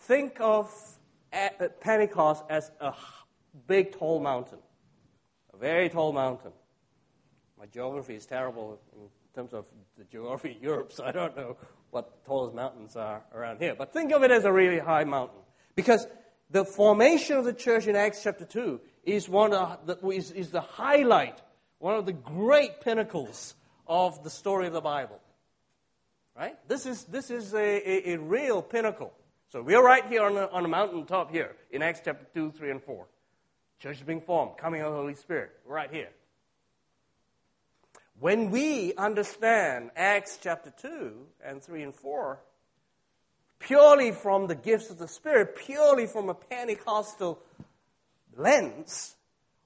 Think 0.00 0.40
of 0.40 0.72
eh, 1.32 1.48
Pentecost 1.80 2.44
as 2.48 2.70
a 2.80 2.94
big, 3.66 3.92
tall 3.92 4.20
mountain, 4.20 4.58
a 5.52 5.56
very 5.56 5.88
tall 5.88 6.12
mountain. 6.12 6.52
My 7.58 7.66
geography 7.66 8.14
is 8.14 8.26
terrible 8.26 8.80
in 8.94 9.08
terms 9.34 9.52
of 9.52 9.66
the 9.98 10.04
geography 10.04 10.52
of 10.56 10.62
Europe, 10.62 10.92
so 10.92 11.04
I 11.04 11.12
don't 11.12 11.36
know 11.36 11.56
what 11.90 12.10
the 12.10 12.26
tallest 12.26 12.54
mountains 12.54 12.96
are 12.96 13.22
around 13.34 13.58
here. 13.58 13.74
But 13.74 13.92
think 13.92 14.12
of 14.12 14.22
it 14.22 14.30
as 14.30 14.44
a 14.44 14.52
really 14.52 14.78
high 14.78 15.04
mountain. 15.04 15.40
Because 15.74 16.06
the 16.50 16.64
formation 16.64 17.36
of 17.36 17.44
the 17.44 17.52
church 17.52 17.86
in 17.86 17.96
Acts 17.96 18.22
chapter 18.22 18.44
2 18.44 18.80
is, 19.04 19.28
one 19.28 19.52
of 19.52 19.86
the, 19.86 20.08
is, 20.08 20.30
is 20.30 20.50
the 20.50 20.60
highlight, 20.60 21.40
one 21.78 21.94
of 21.94 22.06
the 22.06 22.12
great 22.12 22.80
pinnacles 22.80 23.54
of 23.86 24.24
the 24.24 24.30
story 24.30 24.66
of 24.66 24.72
the 24.72 24.80
Bible. 24.80 25.20
Right? 26.36 26.56
This 26.68 26.86
is, 26.86 27.04
this 27.04 27.30
is 27.30 27.52
a, 27.52 27.58
a, 27.58 28.14
a 28.14 28.18
real 28.18 28.62
pinnacle. 28.62 29.12
So 29.50 29.62
we're 29.62 29.84
right 29.84 30.06
here 30.06 30.22
on 30.22 30.36
the, 30.36 30.48
on 30.52 30.62
the 30.62 30.68
mountaintop 30.68 31.32
here 31.32 31.56
in 31.72 31.82
Acts 31.82 32.02
chapter 32.04 32.24
2, 32.34 32.52
3, 32.52 32.70
and 32.70 32.82
4. 32.82 33.04
Church 33.80 33.96
is 33.96 34.02
being 34.04 34.20
formed, 34.20 34.56
coming 34.56 34.80
of 34.80 34.92
the 34.92 34.96
Holy 34.96 35.16
Spirit. 35.16 35.50
right 35.66 35.90
here. 35.90 36.10
When 38.20 38.52
we 38.52 38.94
understand 38.94 39.90
Acts 39.96 40.38
chapter 40.40 40.72
2 40.80 41.12
and 41.44 41.60
3 41.60 41.82
and 41.82 41.92
4, 41.92 42.38
purely 43.58 44.12
from 44.12 44.46
the 44.46 44.54
gifts 44.54 44.88
of 44.88 44.98
the 44.98 45.08
Spirit, 45.08 45.56
purely 45.56 46.06
from 46.06 46.28
a 46.28 46.34
Pentecostal 46.34 47.40
lens, 48.36 49.16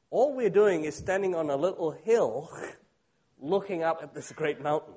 all 0.08 0.34
we're 0.34 0.48
doing 0.48 0.84
is 0.84 0.94
standing 0.94 1.34
on 1.34 1.50
a 1.50 1.56
little 1.56 1.90
hill 1.90 2.50
looking 3.38 3.82
up 3.82 4.00
at 4.02 4.14
this 4.14 4.32
great 4.32 4.62
mountain. 4.62 4.94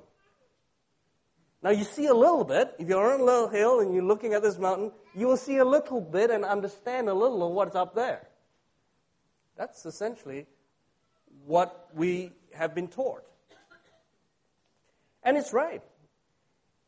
Now 1.62 1.70
you 1.70 1.84
see 1.84 2.06
a 2.06 2.14
little 2.14 2.44
bit. 2.44 2.74
If 2.78 2.88
you're 2.88 3.12
on 3.12 3.20
a 3.20 3.24
little 3.24 3.48
hill 3.48 3.80
and 3.80 3.92
you're 3.92 4.04
looking 4.04 4.34
at 4.34 4.42
this 4.42 4.58
mountain, 4.58 4.92
you 5.14 5.26
will 5.26 5.36
see 5.36 5.56
a 5.56 5.64
little 5.64 6.00
bit 6.00 6.30
and 6.30 6.44
understand 6.44 7.08
a 7.08 7.14
little 7.14 7.44
of 7.46 7.52
what's 7.52 7.74
up 7.74 7.94
there. 7.94 8.28
That's 9.56 9.84
essentially 9.84 10.46
what 11.46 11.88
we 11.94 12.32
have 12.54 12.74
been 12.74 12.88
taught. 12.88 13.24
And 15.24 15.36
it's 15.36 15.52
right. 15.52 15.82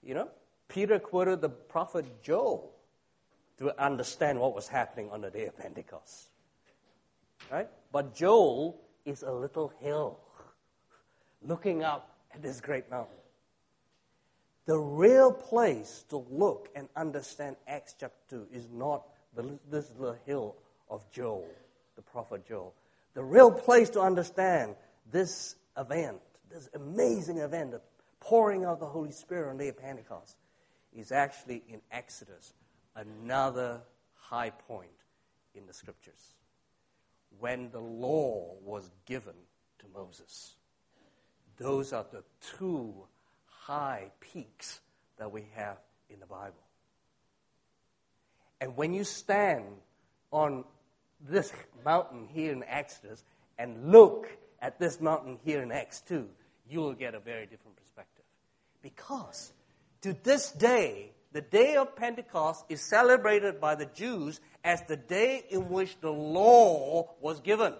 You 0.02 0.14
know, 0.14 0.28
Peter 0.68 0.98
quoted 0.98 1.40
the 1.40 1.48
prophet 1.48 2.22
Joel 2.22 2.72
to 3.58 3.82
understand 3.82 4.38
what 4.38 4.54
was 4.54 4.68
happening 4.68 5.10
on 5.10 5.20
the 5.20 5.30
day 5.30 5.46
of 5.46 5.58
Pentecost. 5.58 6.30
Right? 7.50 7.68
But 7.92 8.14
Joel 8.14 8.80
is 9.04 9.22
a 9.22 9.32
little 9.32 9.72
hill 9.80 10.20
looking 11.42 11.82
up 11.82 12.16
at 12.32 12.40
this 12.40 12.60
great 12.60 12.88
mountain. 12.90 13.16
The 14.70 14.78
real 14.78 15.32
place 15.32 16.04
to 16.10 16.24
look 16.30 16.68
and 16.76 16.88
understand 16.94 17.56
Acts 17.66 17.96
chapter 17.98 18.36
2 18.36 18.46
is 18.52 18.68
not 18.72 19.02
this 19.68 19.90
little 19.98 20.16
hill 20.24 20.54
of 20.88 21.10
Joel, 21.10 21.48
the 21.96 22.02
prophet 22.02 22.46
Joel. 22.46 22.72
The 23.14 23.24
real 23.24 23.50
place 23.50 23.90
to 23.90 24.00
understand 24.00 24.76
this 25.10 25.56
event, 25.76 26.20
this 26.48 26.68
amazing 26.72 27.38
event, 27.38 27.72
the 27.72 27.80
pouring 28.20 28.64
out 28.64 28.78
the 28.78 28.86
Holy 28.86 29.10
Spirit 29.10 29.50
on 29.50 29.56
the 29.56 29.64
day 29.64 29.68
of 29.70 29.82
Pentecost, 29.82 30.36
is 30.96 31.10
actually 31.10 31.64
in 31.68 31.80
Exodus, 31.90 32.54
another 32.94 33.80
high 34.14 34.50
point 34.50 34.88
in 35.56 35.66
the 35.66 35.74
scriptures. 35.74 36.36
When 37.40 37.72
the 37.72 37.80
law 37.80 38.54
was 38.62 38.88
given 39.04 39.34
to 39.80 39.86
Moses. 39.92 40.54
Those 41.56 41.92
are 41.92 42.06
the 42.12 42.22
two 42.56 43.08
high 43.70 44.10
peaks 44.32 44.80
that 45.16 45.30
we 45.30 45.44
have 45.54 45.76
in 46.08 46.18
the 46.18 46.26
Bible. 46.26 46.66
And 48.60 48.76
when 48.76 48.92
you 48.92 49.04
stand 49.04 49.64
on 50.32 50.64
this 51.20 51.52
mountain 51.84 52.26
here 52.32 52.50
in 52.50 52.64
Exodus 52.64 53.22
and 53.60 53.92
look 53.92 54.26
at 54.60 54.80
this 54.80 55.00
mountain 55.00 55.38
here 55.44 55.62
in 55.62 55.70
Acts 55.70 56.00
2, 56.08 56.26
you 56.68 56.80
will 56.80 56.94
get 56.94 57.14
a 57.14 57.20
very 57.20 57.46
different 57.46 57.76
perspective. 57.76 58.24
Because 58.82 59.52
to 60.02 60.16
this 60.24 60.50
day, 60.50 61.12
the 61.30 61.40
day 61.40 61.76
of 61.76 61.94
Pentecost 61.94 62.64
is 62.68 62.80
celebrated 62.80 63.60
by 63.60 63.76
the 63.76 63.86
Jews 63.86 64.40
as 64.64 64.82
the 64.88 64.96
day 64.96 65.44
in 65.48 65.68
which 65.68 65.96
the 66.00 66.10
law 66.10 67.08
was 67.20 67.38
given. 67.38 67.74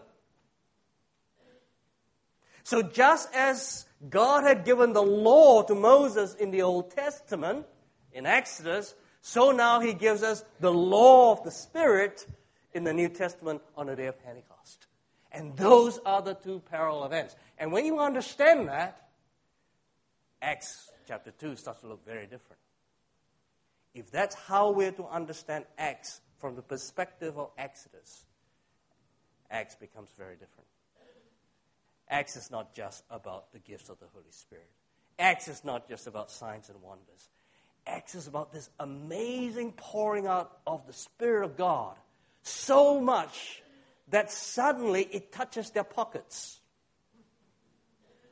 So 2.63 2.83
just 2.83 3.33
as 3.35 3.87
God 4.09 4.45
had 4.45 4.65
given 4.65 4.93
the 4.93 5.03
law 5.03 5.63
to 5.63 5.75
Moses 5.75 6.35
in 6.35 6.51
the 6.51 6.63
Old 6.63 6.91
Testament, 6.91 7.67
in 8.13 8.27
Exodus, 8.27 8.95
so 9.23 9.51
now 9.51 9.81
he 9.81 9.93
gives 9.93 10.23
us 10.23 10.45
the 10.61 10.73
law 10.73 11.33
of 11.33 11.45
the 11.45 11.51
Spirit 11.51 12.27
in 12.73 12.85
the 12.85 12.93
New 12.93 13.09
Testament 13.09 13.63
on 13.77 13.87
the 13.87 13.97
day 13.97 14.07
of 14.07 14.23
Pentecost. 14.23 14.87
And 15.33 15.57
those 15.57 15.99
are 16.05 16.23
the 16.23 16.35
two 16.35 16.63
parallel 16.71 17.05
events. 17.05 17.37
And 17.59 17.73
when 17.73 17.85
you 17.85 17.99
understand 18.01 18.69
that, 18.69 19.09
Acts 20.43 20.91
chapter 21.07 21.31
2 21.31 21.57
starts 21.57 21.83
to 21.83 21.87
look 21.87 22.05
very 22.05 22.25
different. 22.25 22.61
If 23.95 24.11
that's 24.11 24.35
how 24.35 24.71
we're 24.71 24.93
to 24.93 25.07
understand 25.07 25.65
Acts 25.77 26.21
from 26.39 26.57
the 26.57 26.63
perspective 26.63 27.39
of 27.39 27.51
Exodus, 27.59 28.25
Acts 29.51 29.75
becomes 29.75 30.11
very 30.17 30.35
different. 30.35 30.67
Acts 32.11 32.37
is 32.37 32.51
not 32.51 32.75
just 32.75 33.05
about 33.09 33.53
the 33.53 33.61
gifts 33.61 33.89
of 33.89 34.01
the 34.01 34.07
Holy 34.13 34.33
Spirit. 34.33 34.69
Acts 35.19 35.47
is 35.47 35.65
not 35.65 35.89
just 35.89 36.09
about 36.09 36.31
signs 36.31 36.69
and 36.69 36.83
wonders. 36.83 37.29
Acts 37.87 38.17
is 38.17 38.27
about 38.27 38.53
this 38.53 38.69
amazing 38.81 39.73
pouring 39.73 40.27
out 40.27 40.59
of 40.67 40.87
the 40.87 40.93
Spirit 40.93 41.45
of 41.45 41.57
God 41.57 41.97
so 42.43 43.01
much 43.01 43.63
that 44.09 44.31
suddenly 44.33 45.03
it 45.13 45.31
touches 45.31 45.71
their 45.71 45.85
pockets, 45.85 46.61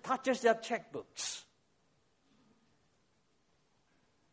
touches 0.03 0.41
their 0.41 0.55
checkbooks. 0.55 1.43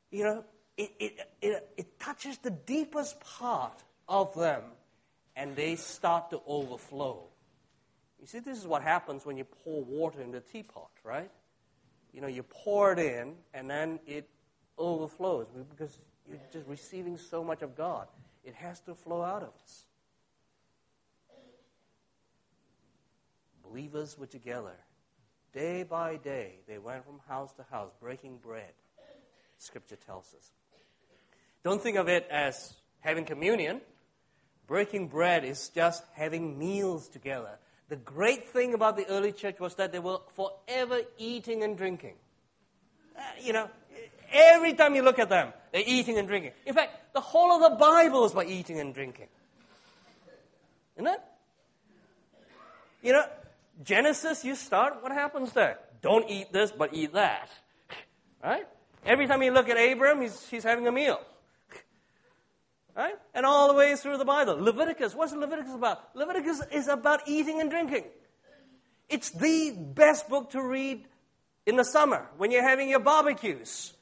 You 0.10 0.24
know, 0.24 0.46
it, 0.78 0.92
it, 1.00 1.30
it, 1.42 1.70
it 1.78 2.00
touches 2.00 2.38
the 2.40 2.50
deepest 2.50 3.20
part 3.20 3.84
of 4.08 4.34
them 4.36 4.64
and 5.36 5.56
they 5.56 5.76
start 5.76 6.30
to 6.32 6.42
overflow. 6.48 7.28
You 8.20 8.28
see, 8.28 8.40
this 8.40 8.58
is 8.58 8.66
what 8.66 8.82
happens 8.82 9.26
when 9.26 9.38
you 9.38 9.44
pour 9.44 9.84
water 9.84 10.22
in 10.22 10.32
the 10.32 10.40
teapot, 10.40 10.90
right? 11.04 11.30
You 12.14 12.22
know, 12.22 12.28
you 12.28 12.44
pour 12.44 12.94
it 12.94 13.00
in 13.00 13.36
and 13.54 13.70
then 13.70 14.00
it 14.08 14.30
overflows 14.78 15.48
because 15.70 16.00
You're 16.28 16.40
just 16.52 16.68
receiving 16.68 17.18
so 17.18 17.44
much 17.44 17.62
of 17.62 17.76
God. 17.76 18.08
It 18.44 18.56
has 18.56 18.80
to 18.82 18.96
flow 18.96 19.22
out 19.22 19.44
of 19.44 19.50
us. 19.64 19.86
Believers 23.64 24.18
were 24.18 24.28
together. 24.28 24.76
Day 25.54 25.84
by 25.84 26.18
day, 26.18 26.60
they 26.68 26.78
went 26.78 27.06
from 27.06 27.20
house 27.28 27.54
to 27.54 27.64
house 27.72 27.92
breaking 28.00 28.38
bread. 28.38 28.74
Scripture 29.58 29.96
tells 29.96 30.34
us. 30.34 30.52
Don't 31.64 31.82
think 31.82 31.98
of 31.98 32.08
it 32.08 32.28
as 32.30 32.76
having 33.00 33.26
communion. 33.26 33.82
Breaking 34.68 35.08
bread 35.08 35.44
is 35.44 35.70
just 35.70 36.04
having 36.14 36.58
meals 36.58 37.08
together. 37.08 37.58
The 37.90 37.96
great 37.98 38.50
thing 38.50 38.74
about 38.74 38.98
the 38.98 39.08
early 39.08 39.32
church 39.32 39.60
was 39.60 39.76
that 39.76 39.92
they 39.92 40.00
were 40.00 40.20
forever 40.34 41.02
eating 41.18 41.64
and 41.64 41.78
drinking. 41.78 42.16
Uh, 43.16 43.22
you 43.42 43.54
know, 43.54 43.70
every 44.32 44.74
time 44.74 44.96
you 44.96 45.04
look 45.04 45.20
at 45.20 45.30
them, 45.30 45.54
they're 45.72 45.84
eating 45.86 46.18
and 46.18 46.28
drinking. 46.28 46.52
In 46.66 46.74
fact, 46.74 47.14
the 47.14 47.22
whole 47.22 47.52
of 47.52 47.72
the 47.72 47.78
Bible 47.78 48.26
is 48.26 48.32
about 48.32 48.48
eating 48.48 48.80
and 48.80 48.94
drinking. 48.94 49.28
Isn't 50.98 51.08
it? 51.08 51.22
You 53.04 53.14
know, 53.14 53.26
Genesis, 53.84 54.44
you 54.44 54.56
start, 54.56 55.04
what 55.04 55.12
happens 55.12 55.54
there? 55.54 55.78
Don't 56.02 56.30
eat 56.30 56.52
this, 56.52 56.72
but 56.72 56.94
eat 56.94 57.14
that. 57.14 57.50
Right? 58.44 58.68
Every 59.04 59.26
time 59.26 59.42
you 59.42 59.52
look 59.52 59.70
at 59.70 59.78
Abram, 59.78 60.22
he's, 60.22 60.48
he's 60.50 60.64
having 60.64 60.88
a 60.88 60.92
meal. 60.92 61.20
Right? 62.96 63.16
And 63.34 63.46
all 63.46 63.68
the 63.68 63.74
way 63.74 63.96
through 63.96 64.18
the 64.18 64.26
Bible. 64.26 64.56
Leviticus, 64.58 65.14
what's 65.14 65.34
Leviticus 65.34 65.74
about? 65.74 66.16
Leviticus 66.16 66.62
is 66.72 66.88
about 66.88 67.22
eating 67.28 67.60
and 67.60 67.70
drinking. 67.70 68.06
It's 69.10 69.32
the 69.32 69.72
best 69.72 70.30
book 70.30 70.52
to 70.52 70.64
read 70.64 71.06
in 71.66 71.76
the 71.76 71.84
summer 71.84 72.28
when 72.38 72.52
you're 72.52 72.68
having 72.68 72.90
your 72.90 73.00
barbecues. 73.00 73.94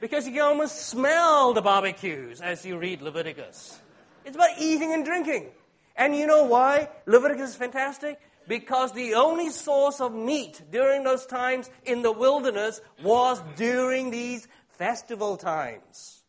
Because 0.00 0.26
you 0.26 0.32
can 0.32 0.42
almost 0.42 0.86
smell 0.86 1.52
the 1.52 1.60
barbecues 1.60 2.40
as 2.40 2.64
you 2.64 2.78
read 2.78 3.02
Leviticus. 3.02 3.78
It's 4.24 4.36
about 4.36 4.58
eating 4.58 4.94
and 4.94 5.04
drinking. 5.04 5.50
And 5.96 6.16
you 6.16 6.26
know 6.26 6.44
why 6.44 6.88
Leviticus 7.06 7.50
is 7.50 7.56
fantastic? 7.56 8.18
Because 8.48 8.92
the 8.92 9.14
only 9.14 9.50
source 9.50 10.00
of 10.00 10.14
meat 10.14 10.62
during 10.70 11.04
those 11.04 11.26
times 11.26 11.68
in 11.84 12.02
the 12.02 12.12
wilderness 12.12 12.80
was 13.02 13.42
during 13.56 14.10
these 14.10 14.48
festival 14.68 15.36
times. 15.36 16.19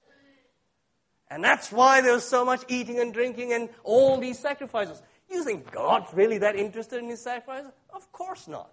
And 1.31 1.41
that's 1.41 1.71
why 1.71 2.01
there's 2.01 2.25
so 2.25 2.43
much 2.43 2.65
eating 2.67 2.99
and 2.99 3.13
drinking 3.13 3.53
and 3.53 3.69
all 3.85 4.17
these 4.17 4.37
sacrifices. 4.37 5.01
You 5.29 5.45
think 5.45 5.71
God's 5.71 6.13
really 6.13 6.39
that 6.39 6.57
interested 6.57 6.99
in 6.99 7.07
these 7.07 7.21
sacrifices? 7.21 7.71
Of 7.93 8.11
course 8.11 8.49
not. 8.49 8.69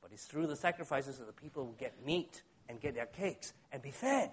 But 0.00 0.12
it's 0.12 0.24
through 0.24 0.46
the 0.46 0.54
sacrifices 0.54 1.18
that 1.18 1.26
the 1.26 1.32
people 1.32 1.66
will 1.66 1.72
get 1.72 2.06
meat 2.06 2.42
and 2.68 2.80
get 2.80 2.94
their 2.94 3.06
cakes 3.06 3.54
and 3.72 3.82
be 3.82 3.90
fed. 3.90 4.30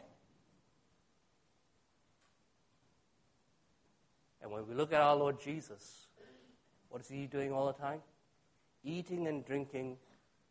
And 4.44 4.52
when 4.52 4.68
we 4.68 4.76
look 4.76 4.94
at 4.94 5.02
our 5.02 5.16
Lord 5.16 5.42
Jesus, 5.42 6.06
what 6.90 7.02
is 7.02 7.08
he 7.08 7.26
doing 7.26 7.52
all 7.52 7.66
the 7.66 7.74
time? 7.74 8.02
Eating 8.84 9.26
and 9.26 9.44
drinking 9.44 9.98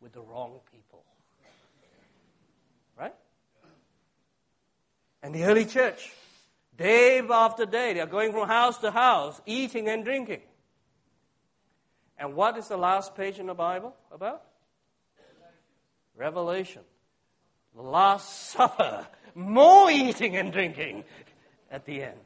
with 0.01 0.11
the 0.11 0.19
wrong 0.19 0.59
people. 0.69 1.05
Right? 2.99 3.15
And 5.23 5.33
the 5.33 5.45
early 5.45 5.63
church, 5.63 6.11
Day 6.77 7.19
after 7.19 7.65
day, 7.65 7.93
they 7.93 8.01
are 8.01 8.05
going 8.05 8.31
from 8.31 8.47
house 8.47 8.77
to 8.79 8.91
house, 8.91 9.39
eating 9.45 9.87
and 9.87 10.03
drinking. 10.03 10.41
And 12.17 12.35
what 12.35 12.57
is 12.57 12.67
the 12.67 12.77
last 12.77 13.15
page 13.15 13.39
in 13.39 13.47
the 13.47 13.53
Bible 13.53 13.95
about? 14.11 14.43
Revelation. 16.15 16.81
The 17.75 17.81
Last 17.81 18.51
Supper. 18.51 19.07
More 19.35 19.91
eating 19.91 20.37
and 20.37 20.51
drinking 20.51 21.03
at 21.69 21.85
the 21.85 22.03
end. 22.03 22.19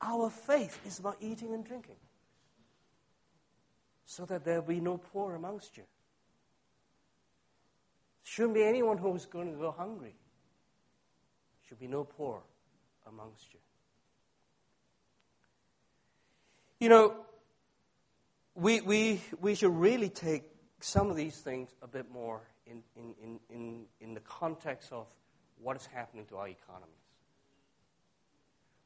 Our 0.00 0.30
faith 0.30 0.78
is 0.86 0.98
about 0.98 1.16
eating 1.20 1.52
and 1.52 1.64
drinking. 1.64 1.96
So 4.06 4.24
that 4.26 4.44
there 4.44 4.62
be 4.62 4.80
no 4.80 4.96
poor 4.96 5.34
amongst 5.34 5.76
you. 5.76 5.84
Shouldn't 8.22 8.54
be 8.54 8.64
anyone 8.64 8.98
who 8.98 9.14
is 9.14 9.26
going 9.26 9.52
to 9.52 9.58
go 9.58 9.72
hungry. 9.72 10.14
Should 11.68 11.80
be 11.80 11.88
no 11.88 12.04
poor 12.04 12.42
amongst 13.06 13.52
you. 13.52 13.60
You 16.80 16.88
know, 16.88 17.14
we, 18.54 18.80
we, 18.80 19.20
we 19.40 19.54
should 19.54 19.74
really 19.74 20.08
take 20.08 20.44
some 20.80 21.10
of 21.10 21.16
these 21.16 21.36
things 21.36 21.74
a 21.82 21.86
bit 21.86 22.10
more 22.10 22.40
in, 22.66 22.82
in, 22.96 23.38
in, 23.50 23.84
in, 24.00 24.14
the 24.14 24.20
context 24.20 24.92
of 24.92 25.06
what 25.60 25.76
is 25.76 25.86
happening 25.86 26.24
to 26.26 26.36
our 26.36 26.48
economies. 26.48 26.88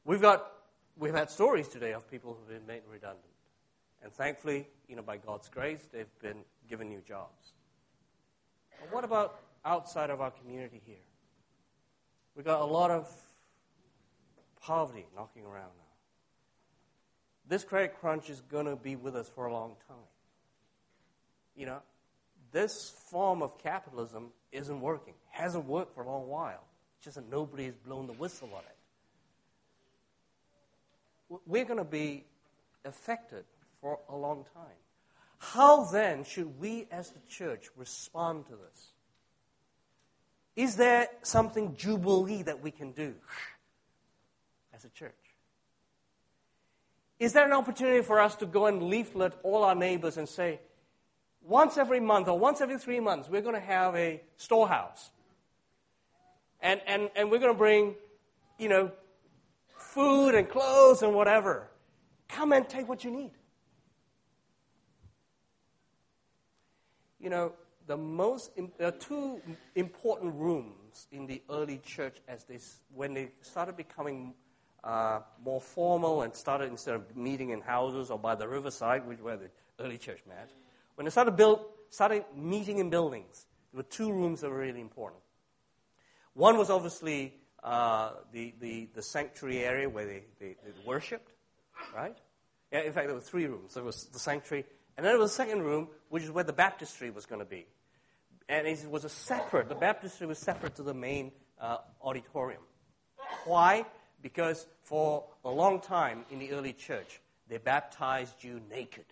We've 0.03 0.21
got, 0.21 0.51
we've 0.97 1.13
had 1.13 1.29
stories 1.29 1.67
today 1.67 1.93
of 1.93 2.09
people 2.09 2.37
who've 2.37 2.49
been 2.49 2.67
made 2.67 2.81
redundant. 2.91 3.23
And 4.03 4.11
thankfully, 4.11 4.67
you 4.87 4.95
know, 4.95 5.01
by 5.01 5.17
God's 5.17 5.49
grace, 5.49 5.87
they've 5.91 6.19
been 6.21 6.43
given 6.69 6.89
new 6.89 7.01
jobs. 7.07 7.53
But 8.79 8.93
what 8.93 9.03
about 9.03 9.39
outside 9.63 10.09
of 10.09 10.21
our 10.21 10.31
community 10.31 10.81
here? 10.85 10.97
We've 12.35 12.45
got 12.45 12.61
a 12.61 12.65
lot 12.65 12.91
of 12.91 13.09
poverty 14.65 15.05
knocking 15.15 15.43
around 15.43 15.71
now. 15.77 15.83
This 17.47 17.63
credit 17.63 17.95
crunch 17.99 18.29
is 18.29 18.41
going 18.41 18.65
to 18.65 18.75
be 18.75 18.95
with 18.95 19.15
us 19.15 19.29
for 19.29 19.45
a 19.45 19.53
long 19.53 19.75
time. 19.87 19.97
You 21.55 21.67
know, 21.67 21.79
this 22.51 22.91
form 23.09 23.43
of 23.43 23.57
capitalism 23.59 24.31
isn't 24.51 24.81
working, 24.81 25.13
hasn't 25.29 25.65
worked 25.65 25.93
for 25.93 26.03
a 26.03 26.07
long 26.07 26.27
while. 26.27 26.63
It's 26.97 27.05
just 27.05 27.15
that 27.15 27.29
nobody 27.29 27.65
has 27.65 27.75
blown 27.75 28.07
the 28.07 28.13
whistle 28.13 28.49
on 28.53 28.61
it. 28.61 28.75
We're 31.45 31.65
going 31.65 31.79
to 31.79 31.83
be 31.83 32.23
affected 32.83 33.45
for 33.81 33.99
a 34.09 34.15
long 34.15 34.45
time. 34.53 34.65
How 35.37 35.85
then 35.85 36.23
should 36.23 36.59
we 36.59 36.87
as 36.91 37.11
the 37.11 37.19
church 37.29 37.67
respond 37.75 38.47
to 38.47 38.53
this? 38.53 38.91
Is 40.55 40.77
there 40.77 41.09
something 41.21 41.75
jubilee 41.75 42.43
that 42.43 42.63
we 42.63 42.71
can 42.71 42.91
do? 42.91 43.13
As 44.75 44.85
a 44.85 44.89
church? 44.89 45.13
Is 47.19 47.33
there 47.33 47.45
an 47.45 47.53
opportunity 47.53 48.01
for 48.01 48.19
us 48.19 48.35
to 48.37 48.45
go 48.45 48.65
and 48.65 48.83
leaflet 48.83 49.33
all 49.43 49.63
our 49.63 49.75
neighbors 49.75 50.17
and 50.17 50.27
say, 50.27 50.59
once 51.41 51.77
every 51.77 51.99
month 51.99 52.27
or 52.27 52.37
once 52.37 52.59
every 52.59 52.77
three 52.77 52.99
months, 52.99 53.29
we're 53.29 53.41
going 53.41 53.55
to 53.55 53.61
have 53.61 53.95
a 53.95 54.21
storehouse. 54.35 55.11
And, 56.59 56.81
and, 56.87 57.09
and 57.15 57.31
we're 57.31 57.39
going 57.39 57.53
to 57.53 57.57
bring, 57.57 57.95
you 58.57 58.67
know, 58.67 58.91
food 59.77 60.35
and 60.35 60.49
clothes 60.49 61.03
and 61.03 61.13
whatever. 61.13 61.69
Come 62.27 62.51
and 62.51 62.67
take 62.67 62.89
what 62.89 63.03
you 63.03 63.11
need. 63.11 63.31
You 67.19 67.29
know, 67.29 67.53
the 67.87 67.95
most, 67.95 68.51
there 68.77 68.87
are 68.87 68.91
two 68.91 69.41
important 69.75 70.33
rooms 70.35 71.07
in 71.11 71.27
the 71.27 71.41
early 71.49 71.77
church 71.77 72.17
as 72.27 72.43
they, 72.43 72.57
when 72.93 73.13
they 73.13 73.29
started 73.41 73.77
becoming 73.77 74.33
uh, 74.85 75.19
more 75.43 75.59
formal 75.59 76.21
and 76.21 76.33
started 76.33 76.69
instead 76.69 76.93
of 76.93 77.15
meeting 77.15 77.49
in 77.49 77.59
houses 77.59 78.11
or 78.11 78.19
by 78.19 78.35
the 78.35 78.47
riverside, 78.47 79.05
which 79.07 79.19
where 79.19 79.35
the 79.35 79.49
early 79.79 79.97
church 79.97 80.19
met, 80.27 80.49
when 80.95 81.05
they 81.05 81.11
started 81.11 81.35
build, 81.35 81.65
started 81.89 82.23
meeting 82.35 82.77
in 82.77 82.89
buildings, 82.89 83.47
there 83.73 83.79
were 83.79 83.89
two 83.89 84.11
rooms 84.11 84.41
that 84.41 84.49
were 84.49 84.59
really 84.59 84.81
important. 84.81 85.21
One 86.33 86.57
was 86.57 86.69
obviously 86.69 87.33
uh, 87.63 88.11
the, 88.31 88.53
the, 88.59 88.89
the 88.93 89.01
sanctuary 89.01 89.65
area 89.65 89.89
where 89.89 90.05
they, 90.05 90.23
they, 90.39 90.55
they 90.63 90.71
worshipped, 90.85 91.31
right? 91.95 92.15
Yeah, 92.71 92.81
in 92.81 92.93
fact, 92.93 93.07
there 93.07 93.15
were 93.15 93.21
three 93.21 93.47
rooms. 93.47 93.73
There 93.73 93.83
was 93.83 94.05
the 94.05 94.19
sanctuary, 94.19 94.65
and 94.97 95.05
then 95.05 95.13
there 95.13 95.19
was 95.19 95.31
a 95.31 95.35
second 95.35 95.63
room, 95.63 95.87
which 96.09 96.23
is 96.23 96.31
where 96.31 96.43
the 96.43 96.53
baptistry 96.53 97.09
was 97.09 97.25
going 97.25 97.39
to 97.39 97.45
be. 97.45 97.65
And 98.47 98.67
it 98.67 98.87
was 98.89 99.03
a 99.03 99.09
separate, 99.09 99.67
the 99.67 99.75
baptistry 99.75 100.27
was 100.27 100.37
separate 100.37 100.75
to 100.75 100.83
the 100.83 100.93
main 100.93 101.31
uh, 101.59 101.77
auditorium. 102.03 102.61
Why? 103.45 103.85
Because 104.25 104.65
for 104.81 105.23
a 105.43 105.51
long 105.51 105.79
time 105.79 106.25
in 106.31 106.39
the 106.39 106.51
early 106.53 106.73
church, 106.73 107.21
they 107.47 107.59
baptized 107.59 108.43
you 108.43 108.59
naked. 108.71 109.05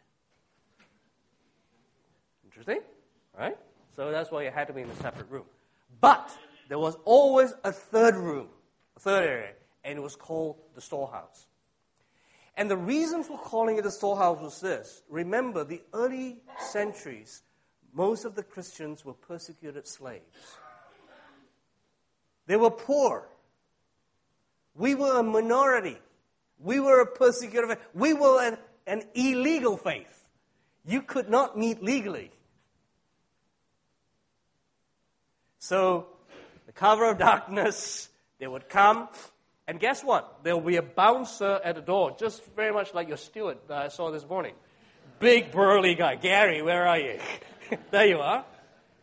Interesting, 2.44 2.80
right? 3.38 3.56
So 3.96 4.10
that's 4.10 4.32
why 4.32 4.42
you 4.42 4.50
had 4.50 4.66
to 4.70 4.74
be 4.74 4.82
in 4.82 4.90
a 4.90 4.96
separate 4.96 5.30
room. 5.30 5.46
But 6.02 6.36
there 6.68 6.80
was 6.80 6.98
always 7.06 7.54
a 7.64 7.72
third 7.72 8.16
room, 8.16 8.48
a 8.98 9.00
third 9.02 9.30
area, 9.30 9.52
and 9.84 10.00
it 10.00 10.02
was 10.02 10.16
called 10.16 10.56
the 10.74 10.82
storehouse. 10.82 11.46
And 12.58 12.68
the 12.68 12.76
reason 12.76 13.24
for 13.24 13.38
calling 13.38 13.78
it 13.78 13.86
a 13.86 13.92
storehouse 13.92 14.42
was 14.42 14.62
this. 14.62 15.04
Remember, 15.10 15.64
the 15.64 15.84
early 15.94 16.38
centuries, 16.58 17.44
most 17.94 18.26
of 18.26 18.34
the 18.34 18.42
Christians 18.42 19.06
were 19.06 19.14
persecuted 19.14 19.88
slaves. 19.88 20.58
They 22.48 22.56
were 22.56 22.72
poor. 22.72 23.28
We 24.76 24.96
were 24.96 25.20
a 25.20 25.24
minority. 25.24 25.98
We 26.60 26.80
were 26.80 27.02
a 27.02 27.06
persecuted 27.06 27.70
faith. 27.70 27.80
We 27.94 28.14
were 28.14 28.42
an, 28.42 28.58
an 28.88 29.04
illegal 29.14 29.78
faith. 29.78 30.28
You 30.86 31.02
could 31.02 31.30
not 31.30 31.58
meet 31.58 31.84
legally. 31.84 32.32
So, 35.60 36.08
the 36.66 36.74
cover 36.74 37.10
of 37.10 37.18
darkness, 37.18 38.10
They 38.40 38.48
would 38.48 38.68
come, 38.68 39.08
and 39.68 39.80
guess 39.80 40.04
what? 40.04 40.44
There 40.44 40.56
will 40.58 40.66
be 40.66 40.76
a 40.76 40.82
bouncer 40.82 41.62
at 41.64 41.76
the 41.76 41.82
door, 41.82 42.16
just 42.20 42.44
very 42.56 42.74
much 42.74 42.94
like 42.94 43.08
your 43.08 43.18
steward 43.18 43.60
that 43.70 43.78
I 43.78 43.88
saw 43.88 44.12
this 44.12 44.28
morning. 44.28 44.56
Big 45.20 45.52
burly 45.52 45.96
guy. 45.96 46.16
Gary, 46.16 46.62
where 46.62 46.86
are 46.86 47.00
you? 47.00 47.20
there 47.92 48.06
you 48.06 48.18
are. 48.18 48.44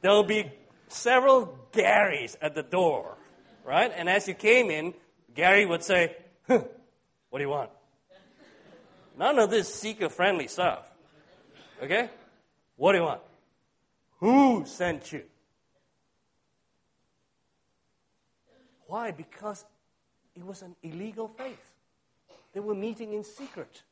There 0.03 0.11
will 0.11 0.25
be 0.25 0.51
several 0.89 1.59
Garys 1.73 2.37
at 2.43 2.55
the 2.55 2.63
door, 2.63 3.17
right? 3.65 3.91
And 3.95 4.09
as 4.09 4.29
you 4.29 4.35
came 4.35 4.71
in, 4.71 4.93
Gary 5.35 5.67
would 5.67 5.83
say, 5.83 6.17
huh, 6.47 6.65
What 7.31 7.39
do 7.39 7.45
you 7.45 7.51
want? 7.51 7.71
None 9.17 9.39
of 9.39 9.51
this 9.51 9.73
seeker 9.73 10.09
friendly 10.09 10.49
stuff. 10.49 10.85
Okay? 11.83 12.11
What 12.77 12.93
do 12.93 12.99
you 12.99 13.05
want? 13.05 13.21
Who 14.19 14.65
sent 14.67 15.13
you? 15.13 15.23
Why? 18.87 19.13
Because 19.13 19.65
it 20.35 20.45
was 20.45 20.63
an 20.63 20.75
illegal 20.83 21.29
faith. 21.29 21.71
They 22.53 22.61
were 22.61 22.75
meeting 22.75 23.13
in 23.13 23.23
secret. 23.23 23.83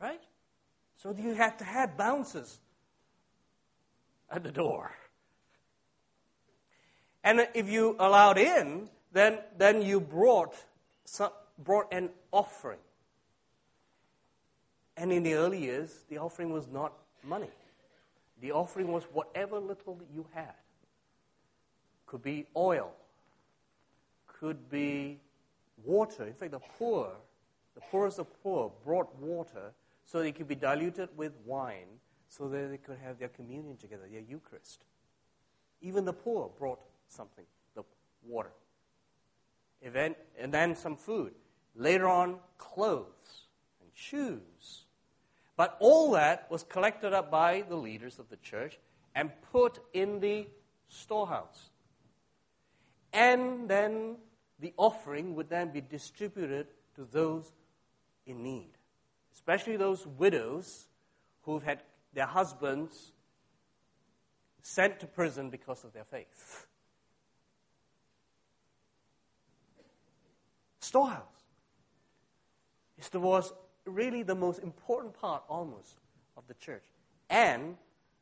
Right? 0.00 0.20
So 0.96 1.14
you 1.18 1.34
had 1.34 1.58
to 1.58 1.64
have 1.64 1.96
bouncers 1.96 2.58
at 4.30 4.44
the 4.44 4.52
door. 4.52 4.92
And 7.24 7.48
if 7.54 7.68
you 7.68 7.96
allowed 7.98 8.38
in, 8.38 8.88
then, 9.16 9.38
then 9.56 9.82
you 9.82 10.00
brought, 10.00 10.54
some, 11.04 11.30
brought 11.58 11.92
an 11.92 12.10
offering. 12.32 12.78
And 14.96 15.12
in 15.12 15.22
the 15.22 15.34
early 15.34 15.60
years, 15.60 16.04
the 16.08 16.18
offering 16.18 16.52
was 16.52 16.68
not 16.68 16.92
money. 17.22 17.50
The 18.40 18.52
offering 18.52 18.92
was 18.92 19.04
whatever 19.12 19.58
little 19.58 19.98
you 20.12 20.26
had. 20.34 20.54
Could 22.06 22.22
be 22.22 22.46
oil, 22.56 22.92
could 24.26 24.70
be 24.70 25.18
water. 25.84 26.24
In 26.24 26.34
fact, 26.34 26.52
the 26.52 26.60
poor, 26.78 27.10
the 27.74 27.80
poorest 27.80 28.18
of 28.18 28.42
poor, 28.42 28.70
brought 28.84 29.14
water 29.18 29.72
so 30.04 30.20
it 30.20 30.34
could 30.34 30.48
be 30.48 30.54
diluted 30.54 31.08
with 31.16 31.32
wine 31.44 32.00
so 32.28 32.48
that 32.48 32.70
they 32.70 32.76
could 32.76 32.98
have 33.02 33.18
their 33.18 33.28
communion 33.28 33.76
together, 33.76 34.04
their 34.10 34.20
Eucharist. 34.20 34.84
Even 35.80 36.04
the 36.04 36.12
poor 36.12 36.50
brought 36.58 36.80
something, 37.08 37.44
the 37.74 37.82
water. 38.24 38.50
Event, 39.82 40.16
and 40.38 40.52
then 40.52 40.74
some 40.74 40.96
food. 40.96 41.32
Later 41.74 42.08
on, 42.08 42.38
clothes 42.58 43.46
and 43.80 43.90
shoes. 43.94 44.86
But 45.56 45.76
all 45.80 46.12
that 46.12 46.50
was 46.50 46.62
collected 46.64 47.12
up 47.12 47.30
by 47.30 47.64
the 47.68 47.76
leaders 47.76 48.18
of 48.18 48.28
the 48.28 48.36
church 48.36 48.78
and 49.14 49.30
put 49.52 49.78
in 49.92 50.20
the 50.20 50.46
storehouse. 50.88 51.70
And 53.12 53.68
then 53.68 54.16
the 54.58 54.72
offering 54.76 55.34
would 55.34 55.48
then 55.48 55.70
be 55.70 55.80
distributed 55.80 56.66
to 56.96 57.04
those 57.10 57.52
in 58.26 58.42
need, 58.42 58.70
especially 59.34 59.76
those 59.76 60.06
widows 60.06 60.88
who've 61.42 61.62
had 61.62 61.82
their 62.12 62.26
husbands 62.26 63.12
sent 64.62 65.00
to 65.00 65.06
prison 65.06 65.48
because 65.48 65.84
of 65.84 65.92
their 65.92 66.04
faith. 66.04 66.66
Storehouse. 70.96 71.44
It 72.96 73.14
was 73.14 73.52
really 73.84 74.22
the 74.22 74.34
most 74.34 74.60
important 74.60 75.12
part, 75.12 75.42
almost, 75.46 75.94
of 76.38 76.46
the 76.48 76.54
church. 76.54 76.84
And 77.28 77.76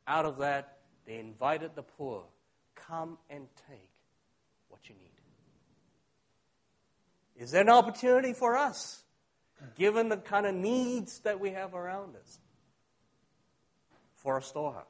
out 0.05 0.25
of 0.25 0.39
that, 0.39 0.79
they 1.05 1.17
invited 1.17 1.71
the 1.75 1.83
poor 1.83 2.25
come 2.75 3.17
and 3.29 3.47
take 3.69 3.91
what 4.67 4.81
you 4.89 4.95
need. 4.95 5.03
Is 7.41 7.51
there 7.51 7.61
an 7.61 7.69
opportunity 7.69 8.33
for 8.33 8.57
us, 8.57 9.05
given 9.77 10.09
the 10.09 10.17
kind 10.17 10.45
of 10.45 10.53
needs 10.53 11.19
that 11.19 11.39
we 11.39 11.51
have 11.51 11.75
around 11.75 12.17
us, 12.17 12.39
for 14.15 14.37
a 14.37 14.41
storehouse? 14.41 14.83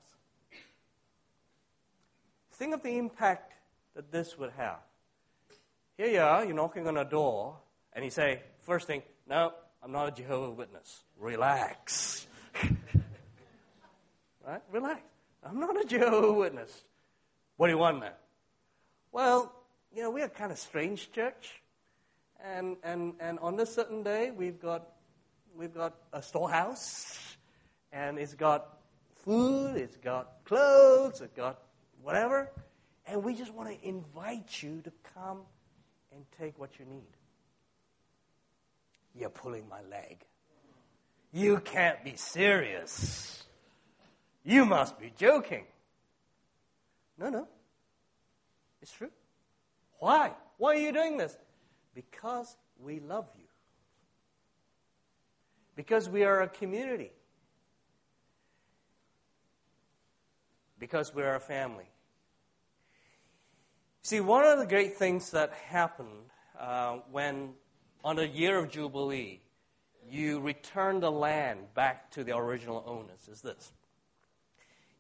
Think 2.53 2.73
of 2.73 2.81
the 2.81 2.97
impact 2.97 3.53
that 3.95 4.11
this 4.11 4.39
would 4.39 4.53
have. 4.57 4.79
Here 5.97 6.07
you 6.07 6.21
are, 6.21 6.43
you're 6.43 6.55
knocking 6.55 6.87
on 6.87 6.97
a 6.97 7.05
door, 7.05 7.57
and 7.95 8.03
you 8.03 8.11
say, 8.11 8.41
first 8.63 8.87
thing, 8.87 9.01
no, 9.27 9.53
I'm 9.81 9.91
not 9.91 10.09
a 10.09 10.11
Jehovah 10.11 10.51
Witness. 10.51 11.03
Relax. 11.17 12.27
right? 14.45 14.61
Relax. 14.71 15.01
I'm 15.43 15.59
not 15.59 15.81
a 15.81 15.85
Jehovah 15.85 16.33
Witness. 16.33 16.83
What 17.55 17.67
do 17.67 17.73
you 17.73 17.79
want, 17.79 18.01
man? 18.01 18.11
Well, 19.13 19.53
you 19.95 20.01
know, 20.03 20.11
we're 20.11 20.25
a 20.25 20.29
kind 20.29 20.51
of 20.51 20.57
strange 20.57 21.11
church. 21.13 21.61
And, 22.43 22.75
and, 22.83 23.13
and 23.21 23.39
on 23.39 23.55
this 23.55 23.73
certain 23.73 24.03
day, 24.03 24.31
we've 24.35 24.59
got, 24.59 24.89
we've 25.55 25.73
got 25.73 25.95
a 26.11 26.21
storehouse, 26.21 27.37
and 27.93 28.19
it's 28.19 28.33
got 28.33 28.77
food, 29.23 29.77
it's 29.77 29.95
got 29.97 30.43
clothes, 30.43 31.21
it's 31.21 31.33
got 31.33 31.61
whatever. 32.03 32.51
And 33.07 33.23
we 33.23 33.35
just 33.35 33.53
want 33.53 33.69
to 33.69 33.87
invite 33.87 34.61
you 34.61 34.81
to 34.81 34.91
come 35.13 35.41
and 36.11 36.25
take 36.37 36.59
what 36.59 36.77
you 36.77 36.85
need. 36.85 37.14
You're 39.17 39.29
pulling 39.29 39.67
my 39.69 39.81
leg. 39.89 40.25
You 41.31 41.59
can't 41.59 42.03
be 42.03 42.15
serious. 42.15 43.43
You 44.43 44.65
must 44.65 44.99
be 44.99 45.11
joking. 45.17 45.65
No, 47.17 47.29
no. 47.29 47.47
It's 48.81 48.91
true. 48.91 49.09
Why? 49.99 50.31
Why 50.57 50.75
are 50.75 50.79
you 50.79 50.91
doing 50.91 51.17
this? 51.17 51.35
Because 51.93 52.55
we 52.79 52.99
love 52.99 53.27
you. 53.37 53.45
Because 55.75 56.07
we 56.07 56.23
are 56.23 56.41
a 56.41 56.47
community. 56.47 57.11
Because 60.77 61.13
we 61.13 61.23
are 61.23 61.35
a 61.35 61.39
family. 61.39 61.89
See, 64.01 64.19
one 64.19 64.45
of 64.45 64.59
the 64.59 64.67
great 64.67 64.97
things 64.97 65.31
that 65.31 65.53
happened 65.53 66.29
uh, 66.59 66.99
when, 67.11 67.53
on 68.05 68.17
the 68.17 68.27
year 68.27 68.59
of 68.59 68.69
Jubilee, 68.69 69.41
you 70.07 70.39
return 70.39 70.99
the 70.99 71.11
land 71.11 71.61
back 71.73 72.11
to 72.11 72.23
the 72.23 72.37
original 72.37 72.83
owners 72.85 73.27
is 73.29 73.41
this. 73.41 73.71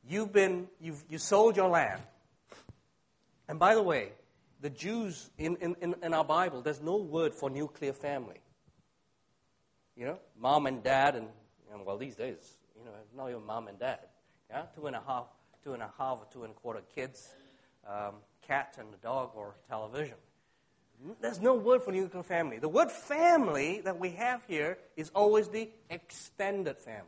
You've 0.09 0.33
been, 0.33 0.67
you've, 0.81 1.03
you 1.07 1.19
sold 1.19 1.55
your 1.55 1.69
land. 1.69 2.01
And 3.47 3.59
by 3.59 3.75
the 3.75 3.83
way, 3.83 4.09
the 4.59 4.71
Jews 4.71 5.29
in, 5.37 5.55
in, 5.57 5.95
in 6.01 6.13
our 6.15 6.25
Bible, 6.25 6.63
there's 6.63 6.81
no 6.81 6.97
word 6.97 7.35
for 7.35 7.51
nuclear 7.51 7.93
family. 7.93 8.41
You 9.95 10.05
know, 10.07 10.19
mom 10.39 10.65
and 10.65 10.83
dad, 10.83 11.15
and, 11.15 11.27
and 11.71 11.85
well, 11.85 11.97
these 11.97 12.15
days, 12.15 12.57
you 12.75 12.85
know, 12.85 12.91
not 13.15 13.29
even 13.29 13.45
mom 13.45 13.67
and 13.67 13.77
dad. 13.77 13.99
Yeah, 14.49 14.63
two 14.75 14.87
and 14.87 14.95
a 14.95 15.01
half, 15.05 15.27
two 15.63 15.73
and 15.73 15.83
a 15.83 15.91
half, 15.97 16.17
or 16.17 16.27
two 16.33 16.43
and 16.43 16.51
a 16.51 16.55
quarter 16.55 16.81
kids, 16.95 17.29
um, 17.87 18.15
cat 18.41 18.75
and 18.79 18.87
a 18.93 18.97
dog, 18.97 19.31
or 19.35 19.55
television. 19.69 20.17
There's 21.21 21.41
no 21.41 21.55
word 21.55 21.83
for 21.83 21.91
nuclear 21.91 22.23
family. 22.23 22.57
The 22.57 22.69
word 22.69 22.91
family 22.91 23.81
that 23.81 23.99
we 23.99 24.11
have 24.11 24.43
here 24.47 24.77
is 24.95 25.11
always 25.13 25.49
the 25.49 25.69
extended 25.89 26.77
family. 26.77 27.05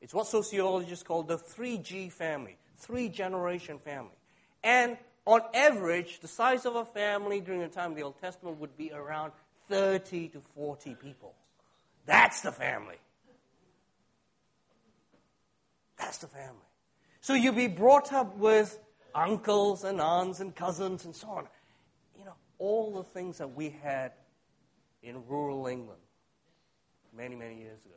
It's 0.00 0.14
what 0.14 0.26
sociologists 0.26 1.02
call 1.02 1.22
the 1.22 1.36
3G 1.36 2.12
family, 2.12 2.56
three 2.76 3.08
generation 3.08 3.78
family. 3.78 4.16
And 4.62 4.96
on 5.26 5.42
average, 5.52 6.20
the 6.20 6.28
size 6.28 6.64
of 6.64 6.76
a 6.76 6.84
family 6.84 7.40
during 7.40 7.60
the 7.60 7.68
time 7.68 7.90
of 7.90 7.96
the 7.96 8.02
Old 8.02 8.20
Testament 8.20 8.58
would 8.60 8.76
be 8.76 8.92
around 8.92 9.32
30 9.68 10.28
to 10.28 10.40
40 10.54 10.94
people. 10.94 11.34
That's 12.06 12.40
the 12.40 12.52
family. 12.52 12.96
That's 15.98 16.18
the 16.18 16.28
family. 16.28 16.54
So 17.20 17.34
you'd 17.34 17.56
be 17.56 17.66
brought 17.66 18.12
up 18.12 18.36
with 18.38 18.78
uncles 19.14 19.84
and 19.84 20.00
aunts 20.00 20.40
and 20.40 20.54
cousins 20.54 21.04
and 21.04 21.14
so 21.14 21.28
on. 21.28 21.48
All 22.58 22.92
the 22.94 23.04
things 23.04 23.38
that 23.38 23.54
we 23.54 23.70
had 23.82 24.12
in 25.02 25.26
rural 25.26 25.66
England 25.66 26.00
many, 27.16 27.34
many 27.34 27.58
years 27.58 27.78
ago, 27.84 27.94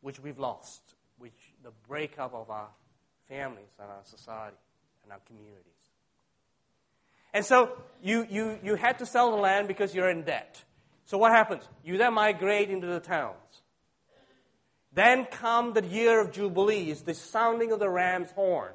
which 0.00 0.20
we've 0.20 0.38
lost, 0.38 0.82
which 1.18 1.52
the 1.62 1.70
breakup 1.86 2.34
of 2.34 2.50
our 2.50 2.68
families 3.28 3.70
and 3.80 3.88
our 3.88 4.04
society 4.04 4.56
and 5.04 5.12
our 5.12 5.20
communities. 5.26 5.64
And 7.34 7.44
so 7.44 7.76
you, 8.02 8.26
you, 8.28 8.58
you 8.62 8.74
had 8.74 8.98
to 8.98 9.06
sell 9.06 9.30
the 9.30 9.36
land 9.36 9.68
because 9.68 9.94
you're 9.94 10.10
in 10.10 10.22
debt. 10.22 10.62
So 11.04 11.18
what 11.18 11.32
happens? 11.32 11.62
You 11.84 11.98
then 11.98 12.14
migrate 12.14 12.70
into 12.70 12.86
the 12.86 13.00
towns. 13.00 13.36
Then 14.92 15.26
come 15.26 15.74
the 15.74 15.84
year 15.84 16.20
of 16.20 16.32
Jubilees, 16.32 17.02
the 17.02 17.14
sounding 17.14 17.72
of 17.72 17.78
the 17.78 17.88
ram's 17.88 18.30
horn. 18.32 18.72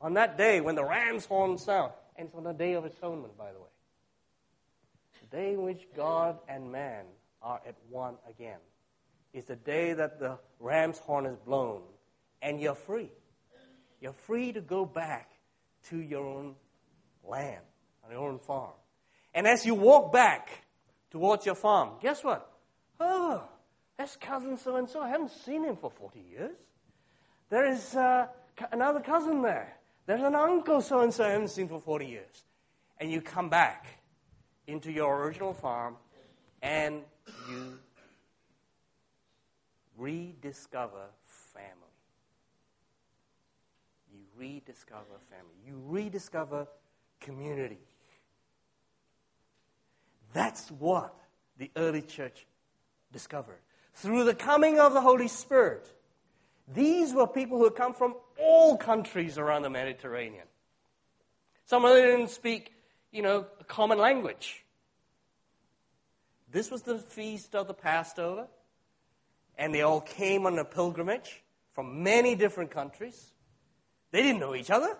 On 0.00 0.14
that 0.14 0.38
day, 0.38 0.60
when 0.60 0.74
the 0.74 0.84
ram's 0.84 1.26
horn 1.26 1.58
sounds, 1.58 1.92
and 2.20 2.28
it's 2.28 2.36
on 2.36 2.44
the 2.44 2.52
day 2.52 2.74
of 2.74 2.84
atonement, 2.84 3.36
by 3.38 3.50
the 3.50 3.58
way. 3.58 3.64
The 5.22 5.36
day 5.36 5.52
in 5.54 5.62
which 5.62 5.86
God 5.96 6.38
and 6.48 6.70
man 6.70 7.06
are 7.40 7.60
at 7.66 7.76
one 7.88 8.16
again. 8.28 8.58
Is 9.32 9.46
the 9.46 9.56
day 9.56 9.94
that 9.94 10.20
the 10.20 10.38
ram's 10.58 10.98
horn 10.98 11.24
is 11.24 11.36
blown, 11.38 11.82
and 12.42 12.60
you're 12.60 12.74
free. 12.74 13.10
You're 14.00 14.12
free 14.12 14.52
to 14.52 14.60
go 14.60 14.84
back 14.84 15.30
to 15.88 15.98
your 15.98 16.26
own 16.26 16.56
land, 17.26 17.62
on 18.04 18.10
your 18.10 18.28
own 18.28 18.38
farm. 18.38 18.72
And 19.32 19.46
as 19.46 19.64
you 19.64 19.74
walk 19.74 20.12
back 20.12 20.50
towards 21.10 21.46
your 21.46 21.54
farm, 21.54 21.92
guess 22.02 22.22
what? 22.22 22.50
Oh, 22.98 23.44
that's 23.96 24.16
cousin 24.16 24.58
so 24.58 24.76
and 24.76 24.88
so. 24.88 25.00
I 25.00 25.08
haven't 25.08 25.30
seen 25.30 25.64
him 25.64 25.76
for 25.76 25.90
40 25.90 26.20
years. 26.20 26.56
There 27.48 27.66
is 27.66 27.94
uh, 27.94 28.26
another 28.72 29.00
cousin 29.00 29.42
there. 29.42 29.79
There's 30.10 30.22
an 30.22 30.34
uncle 30.34 30.80
so 30.80 31.02
and 31.02 31.14
so 31.14 31.22
I 31.22 31.28
haven't 31.28 31.50
seen 31.50 31.68
for 31.68 31.78
40 31.78 32.04
years. 32.04 32.42
And 32.98 33.12
you 33.12 33.20
come 33.20 33.48
back 33.48 33.86
into 34.66 34.90
your 34.90 35.24
original 35.24 35.54
farm 35.54 35.94
and 36.62 37.02
you 37.48 37.78
rediscover 39.96 41.04
family. 41.54 41.94
You 44.12 44.18
rediscover 44.36 45.04
family. 45.30 45.54
You 45.64 45.80
rediscover 45.86 46.66
community. 47.20 47.78
That's 50.32 50.72
what 50.72 51.14
the 51.56 51.70
early 51.76 52.02
church 52.02 52.48
discovered. 53.12 53.60
Through 53.94 54.24
the 54.24 54.34
coming 54.34 54.80
of 54.80 54.92
the 54.92 55.02
Holy 55.02 55.28
Spirit, 55.28 55.86
these 56.74 57.12
were 57.12 57.26
people 57.26 57.58
who 57.58 57.64
had 57.64 57.74
come 57.74 57.94
from 57.94 58.14
all 58.38 58.76
countries 58.76 59.38
around 59.38 59.62
the 59.62 59.70
Mediterranean. 59.70 60.46
Some 61.64 61.84
of 61.84 61.94
them 61.94 62.18
didn't 62.18 62.30
speak, 62.30 62.72
you 63.12 63.22
know, 63.22 63.46
a 63.60 63.64
common 63.64 63.98
language. 63.98 64.64
This 66.50 66.70
was 66.70 66.82
the 66.82 66.98
feast 66.98 67.54
of 67.54 67.68
the 67.68 67.74
Passover, 67.74 68.48
and 69.56 69.74
they 69.74 69.82
all 69.82 70.00
came 70.00 70.46
on 70.46 70.58
a 70.58 70.64
pilgrimage 70.64 71.42
from 71.72 72.02
many 72.02 72.34
different 72.34 72.70
countries. 72.70 73.32
They 74.10 74.22
didn't 74.22 74.40
know 74.40 74.54
each 74.54 74.70
other, 74.70 74.96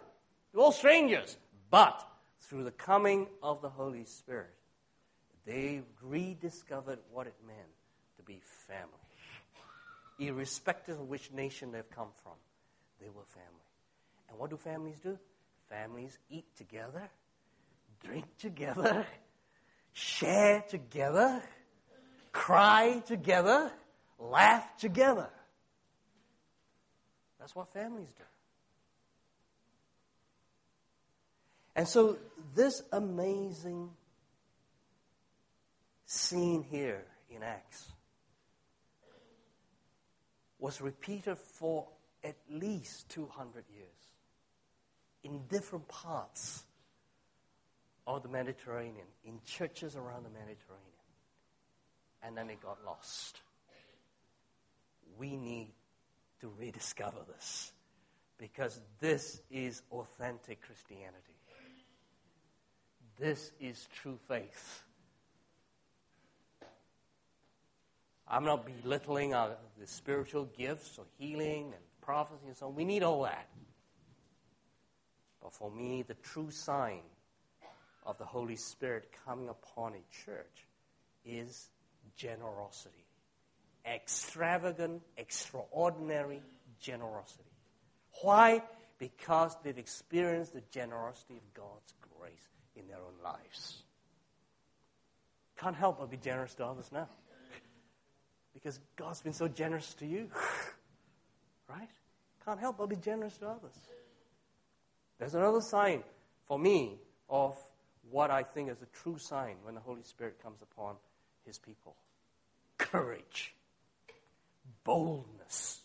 they 0.52 0.56
were 0.56 0.64
all 0.64 0.72
strangers. 0.72 1.37
But 1.70 2.06
through 2.40 2.64
the 2.64 2.70
coming 2.72 3.28
of 3.42 3.62
the 3.62 3.68
Holy 3.68 4.04
Spirit, 4.04 4.54
they 5.46 5.83
rediscovered 6.02 6.98
what 7.12 7.26
it 7.26 7.35
meant 7.46 7.59
to 8.16 8.22
be 8.22 8.40
family. 8.66 9.10
Irrespective 10.20 11.00
of 11.00 11.09
which 11.09 11.33
nation 11.33 11.72
they've 11.72 11.90
come 11.90 12.09
from, 12.22 12.35
they 13.00 13.09
were 13.09 13.24
family. 13.24 13.48
And 14.28 14.38
what 14.38 14.50
do 14.50 14.56
families 14.56 15.00
do? 15.00 15.18
Families 15.68 16.18
eat 16.28 16.44
together, 16.56 17.09
drink 18.04 18.26
together, 18.38 19.06
share 19.92 20.62
together, 20.68 21.42
cry 22.33 23.02
together, 23.06 23.72
laugh 24.18 24.76
together. 24.76 25.30
That's 27.38 27.56
what 27.56 27.72
families 27.72 28.12
do. 28.16 28.24
And 31.74 31.88
so, 31.88 32.18
this 32.54 32.83
amazing 32.92 33.88
scene 36.04 36.62
here 36.62 37.04
in 37.30 37.42
Acts 37.42 37.90
was 40.61 40.81
repeated 40.81 41.38
for 41.38 41.88
at 42.23 42.37
least 42.51 43.09
200 43.09 43.64
years 43.75 43.88
in 45.25 45.40
different 45.49 45.88
parts 45.88 46.62
of 48.07 48.23
the 48.23 48.29
Mediterranean, 48.29 49.07
in 49.25 49.40
churches 49.44 49.96
around 49.96 50.25
the 50.25 50.31
Mediterranean. 50.31 50.87
And 52.23 52.37
then 52.37 52.51
it 52.51 52.61
got 52.61 52.79
lost. 52.85 53.40
We 55.18 55.37
need 55.37 55.73
to 56.40 56.53
rediscover 56.59 57.18
this 57.35 57.73
because 58.38 58.81
this 59.01 59.40
is 59.51 59.83
authentic 59.92 60.61
Christianity. 60.62 61.37
This 63.18 63.53
is 63.61 63.87
true 64.03 64.18
faith. 64.29 64.83
I'm 68.31 68.45
not 68.45 68.64
belittling 68.64 69.35
our, 69.35 69.57
the 69.79 69.87
spiritual 69.88 70.45
gifts 70.57 70.99
or 70.99 71.05
healing 71.19 71.73
and 71.75 71.83
prophecy 72.01 72.47
and 72.47 72.57
so 72.57 72.66
on. 72.66 72.77
We 72.77 72.85
need 72.85 73.03
all 73.03 73.25
that. 73.25 73.49
But 75.43 75.53
for 75.53 75.71
me, 75.71 76.03
the 76.03 76.14
true 76.14 76.51
sign 76.51 77.01
of 78.07 78.19
the 78.19 78.25
Holy 78.25 78.57
Spirit 78.57 79.11
coming 79.27 79.49
upon 79.49 79.95
a 79.95 80.25
church 80.25 80.66
is 81.25 81.71
generosity. 82.16 83.05
Extravagant, 83.85 85.03
extraordinary 85.16 86.43
generosity. 86.81 87.51
Why? 88.23 88.62
Because 88.99 89.57
they've 89.64 89.77
experienced 89.77 90.53
the 90.53 90.62
generosity 90.71 91.37
of 91.37 91.55
God's 91.55 91.95
grace 92.19 92.49
in 92.77 92.87
their 92.87 92.99
own 92.99 93.25
lives. 93.25 93.83
Can't 95.57 95.77
help 95.77 95.99
but 95.99 96.11
be 96.11 96.16
generous 96.16 96.55
to 96.55 96.66
others 96.66 96.90
now. 96.93 97.09
Because 98.55 98.81
God's 98.97 99.23
been 99.23 99.33
so 99.33 99.49
generous 99.49 99.95
to 99.95 100.07
you. 100.07 100.29
right? 101.69 101.89
Can't 102.45 102.61
help 102.61 102.79
but 102.79 102.89
be 102.89 102.97
generous 102.97 103.37
to 103.39 103.47
others. 103.49 103.75
There's 105.19 105.35
another 105.35 105.61
sign 105.61 106.03
for 106.47 106.59
me 106.59 106.99
of 107.29 107.57
what 108.11 108.31
I 108.31 108.43
think 108.43 108.71
is 108.71 108.83
a 108.83 109.03
true 109.03 109.19
sign 109.19 109.57
when 109.63 109.75
the 109.75 109.81
Holy 109.81 110.03
Spirit 110.03 110.43
comes 110.43 110.63
upon 110.63 110.97
his 111.47 111.59
people 111.59 111.95
courage, 112.79 113.55
boldness. 114.85 115.81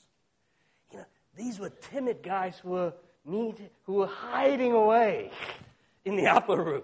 You 0.91 0.99
know, 0.99 1.05
these 1.35 1.59
were 1.59 1.69
timid 1.69 2.23
guys 2.23 2.57
who 2.63 2.69
were, 2.69 2.93
need, 3.25 3.69
who 3.83 3.95
were 3.95 4.07
hiding 4.07 4.71
away 4.71 5.31
in 6.05 6.15
the 6.15 6.27
upper 6.27 6.55
room, 6.55 6.83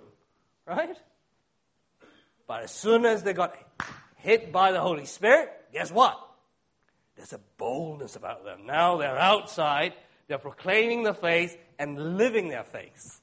right? 0.68 0.98
But 2.46 2.64
as 2.64 2.72
soon 2.72 3.06
as 3.06 3.24
they 3.24 3.34
got 3.34 3.56
hit 4.18 4.52
by 4.52 4.74
the 4.74 4.82
Holy 4.82 5.06
Spirit, 5.06 5.50
guess 5.72 5.92
what? 5.92 6.20
There's 7.16 7.34
a 7.34 7.40
boldness 7.58 8.16
about 8.16 8.44
them. 8.46 8.66
Now 8.66 8.98
they're 8.98 9.18
outside, 9.18 9.94
they're 10.28 10.38
proclaiming 10.38 11.04
the 11.04 11.14
faith 11.14 11.58
and 11.78 12.18
living 12.18 12.50
their 12.50 12.64
faith. 12.64 13.22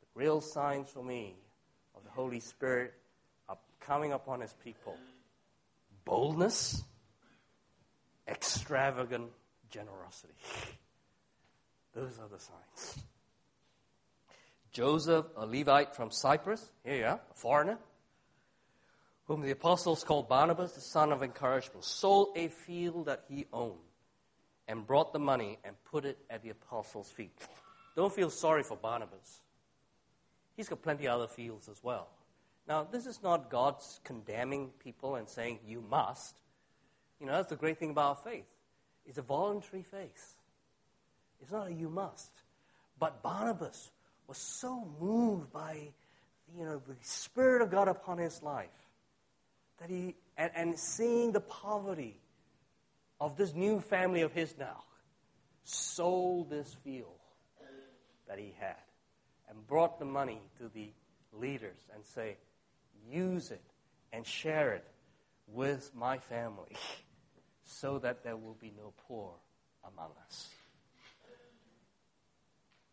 The 0.00 0.20
real 0.20 0.40
signs 0.40 0.90
for 0.90 1.02
me 1.02 1.36
of 1.96 2.04
the 2.04 2.10
Holy 2.10 2.40
Spirit 2.40 2.94
are 3.48 3.58
coming 3.80 4.12
upon 4.12 4.40
his 4.40 4.52
people 4.64 4.96
boldness, 6.04 6.82
extravagant 8.26 9.30
generosity. 9.70 10.34
Those 11.94 12.18
are 12.18 12.28
the 12.28 12.38
signs. 12.38 13.04
Joseph, 14.72 15.26
a 15.36 15.46
Levite 15.46 15.94
from 15.94 16.10
Cyprus, 16.10 16.70
here 16.84 16.96
you 16.96 17.04
are, 17.04 17.20
a 17.30 17.34
foreigner, 17.34 17.78
whom 19.30 19.42
the 19.42 19.52
apostles 19.52 20.02
called 20.02 20.28
Barnabas, 20.28 20.72
the 20.72 20.80
son 20.80 21.12
of 21.12 21.22
encouragement, 21.22 21.84
sold 21.84 22.30
a 22.34 22.48
field 22.48 23.06
that 23.06 23.22
he 23.28 23.46
owned 23.52 23.78
and 24.66 24.84
brought 24.84 25.12
the 25.12 25.20
money 25.20 25.56
and 25.62 25.76
put 25.84 26.04
it 26.04 26.18
at 26.28 26.42
the 26.42 26.50
apostles' 26.50 27.12
feet. 27.12 27.30
Don't 27.94 28.12
feel 28.12 28.28
sorry 28.28 28.64
for 28.64 28.76
Barnabas. 28.76 29.40
He's 30.56 30.68
got 30.68 30.82
plenty 30.82 31.06
of 31.06 31.14
other 31.14 31.28
fields 31.28 31.68
as 31.68 31.80
well. 31.80 32.08
Now, 32.66 32.82
this 32.82 33.06
is 33.06 33.22
not 33.22 33.50
God's 33.50 34.00
condemning 34.02 34.72
people 34.82 35.14
and 35.14 35.28
saying, 35.28 35.60
you 35.64 35.80
must. 35.88 36.34
You 37.20 37.26
know, 37.26 37.32
that's 37.34 37.50
the 37.50 37.54
great 37.54 37.78
thing 37.78 37.90
about 37.90 38.24
faith. 38.24 38.50
It's 39.06 39.18
a 39.18 39.22
voluntary 39.22 39.84
faith. 39.84 40.34
It's 41.40 41.52
not 41.52 41.68
a 41.68 41.72
you 41.72 41.88
must. 41.88 42.32
But 42.98 43.22
Barnabas 43.22 43.92
was 44.26 44.38
so 44.38 44.88
moved 44.98 45.52
by, 45.52 45.92
you 46.58 46.64
know, 46.64 46.82
the 46.84 46.96
Spirit 47.02 47.62
of 47.62 47.70
God 47.70 47.86
upon 47.86 48.18
his 48.18 48.42
life 48.42 48.79
that 49.80 49.88
he, 49.88 50.14
and, 50.36 50.50
and 50.54 50.78
seeing 50.78 51.32
the 51.32 51.40
poverty 51.40 52.20
of 53.20 53.36
this 53.36 53.54
new 53.54 53.80
family 53.80 54.22
of 54.22 54.32
his 54.32 54.54
now, 54.58 54.84
sold 55.64 56.50
this 56.50 56.74
field 56.84 57.06
that 58.28 58.38
he 58.38 58.54
had 58.58 58.76
and 59.48 59.66
brought 59.66 59.98
the 59.98 60.04
money 60.04 60.40
to 60.58 60.70
the 60.72 60.90
leaders 61.32 61.78
and 61.94 62.04
say, 62.04 62.36
use 63.10 63.50
it 63.50 63.62
and 64.12 64.26
share 64.26 64.72
it 64.72 64.84
with 65.48 65.90
my 65.94 66.18
family 66.18 66.76
so 67.64 67.98
that 67.98 68.22
there 68.22 68.36
will 68.36 68.56
be 68.60 68.72
no 68.76 68.92
poor 69.08 69.32
among 69.92 70.10
us. 70.26 70.48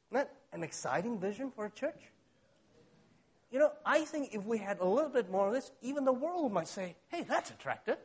Isn't 0.10 0.26
that 0.26 0.34
an 0.54 0.64
exciting 0.64 1.20
vision 1.20 1.52
for 1.52 1.66
a 1.66 1.70
church? 1.70 2.02
You 3.52 3.60
know, 3.60 3.72
I 3.86 4.02
think 4.02 4.34
if 4.34 4.44
we 4.44 4.58
had 4.58 4.80
a 4.80 4.86
little 4.86 5.10
bit 5.10 5.32
more 5.32 5.48
of 5.48 5.54
this, 5.54 5.72
even 5.82 6.04
the 6.04 6.14
world 6.14 6.52
might 6.52 6.68
say, 6.68 6.96
hey, 7.08 7.24
that's 7.24 7.50
attractive. 7.50 7.98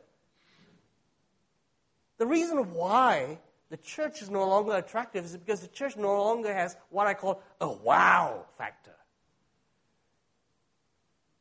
The 2.18 2.26
reason 2.26 2.72
why 2.72 3.38
the 3.70 3.76
church 3.78 4.22
is 4.22 4.30
no 4.30 4.47
longer 4.47 4.76
attractive 4.76 5.24
is 5.24 5.36
because 5.36 5.61
the 5.61 5.68
church 5.68 5.97
no 5.97 6.22
longer 6.22 6.53
has 6.53 6.76
what 6.90 7.07
I 7.07 7.14
call 7.14 7.43
a 7.61 7.72
wow 7.72 8.47
factor. 8.57 8.95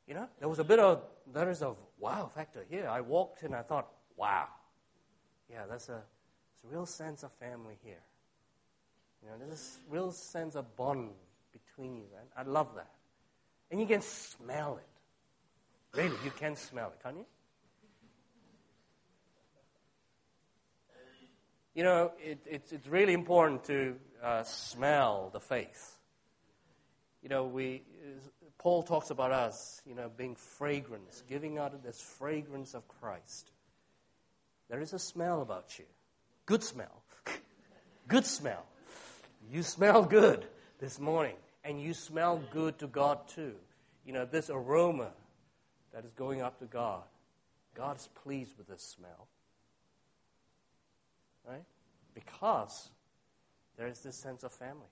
You 0.07 0.15
know, 0.15 0.27
there 0.39 0.49
was 0.49 0.59
a 0.59 0.63
bit 0.63 0.79
of, 0.79 1.03
there 1.31 1.49
is 1.49 1.61
a 1.61 1.75
wow 1.99 2.31
factor 2.33 2.65
here. 2.69 2.87
I 2.89 3.01
walked 3.01 3.43
and 3.43 3.55
I 3.55 3.61
thought, 3.61 3.87
wow. 4.17 4.47
Yeah, 5.49 5.65
that's 5.69 5.89
a, 5.89 5.93
a 5.93 6.67
real 6.71 6.85
sense 6.85 7.23
of 7.23 7.31
family 7.33 7.77
here. 7.83 8.01
You 9.21 9.29
know, 9.29 9.35
there's 9.45 9.77
a 9.87 9.93
real 9.93 10.11
sense 10.11 10.55
of 10.55 10.75
bond 10.75 11.11
between 11.51 11.95
you. 11.95 12.05
And 12.19 12.27
I 12.35 12.49
love 12.49 12.69
that. 12.75 12.89
And 13.71 13.79
you 13.79 13.87
can 13.87 14.01
smell 14.01 14.77
it. 14.77 15.97
Really, 15.97 16.15
you 16.23 16.31
can 16.31 16.55
smell 16.55 16.89
it, 16.89 17.01
can't 17.01 17.17
you? 17.17 17.25
You 21.73 21.83
know, 21.83 22.11
it, 22.19 22.39
it's, 22.45 22.73
it's 22.73 22.87
really 22.87 23.13
important 23.13 23.63
to 23.65 23.95
uh, 24.21 24.43
smell 24.43 25.29
the 25.31 25.39
faith. 25.39 25.97
You 27.23 27.29
know, 27.29 27.45
we, 27.45 27.83
Paul 28.57 28.83
talks 28.83 29.09
about 29.09 29.31
us, 29.31 29.81
you 29.85 29.95
know, 29.95 30.09
being 30.15 30.35
fragrance, 30.35 31.23
giving 31.29 31.57
out 31.57 31.81
this 31.81 32.01
fragrance 32.01 32.73
of 32.73 32.87
Christ. 32.87 33.51
There 34.69 34.81
is 34.81 34.93
a 34.93 34.99
smell 34.99 35.41
about 35.41 35.79
you. 35.79 35.85
Good 36.45 36.63
smell. 36.63 37.03
good 38.07 38.25
smell. 38.25 38.65
You 39.49 39.63
smell 39.63 40.03
good 40.03 40.45
this 40.79 40.99
morning, 40.99 41.35
and 41.63 41.81
you 41.81 41.93
smell 41.93 42.41
good 42.51 42.79
to 42.79 42.87
God 42.87 43.27
too. 43.27 43.53
You 44.05 44.13
know, 44.13 44.25
this 44.25 44.49
aroma 44.49 45.11
that 45.93 46.05
is 46.05 46.13
going 46.13 46.41
up 46.41 46.59
to 46.59 46.65
God. 46.65 47.03
God 47.75 47.97
is 47.97 48.09
pleased 48.23 48.57
with 48.57 48.67
this 48.67 48.81
smell. 48.81 49.27
Right? 51.47 51.63
Because 52.13 52.89
there 53.77 53.87
is 53.87 53.99
this 53.99 54.15
sense 54.15 54.43
of 54.43 54.51
family. 54.51 54.89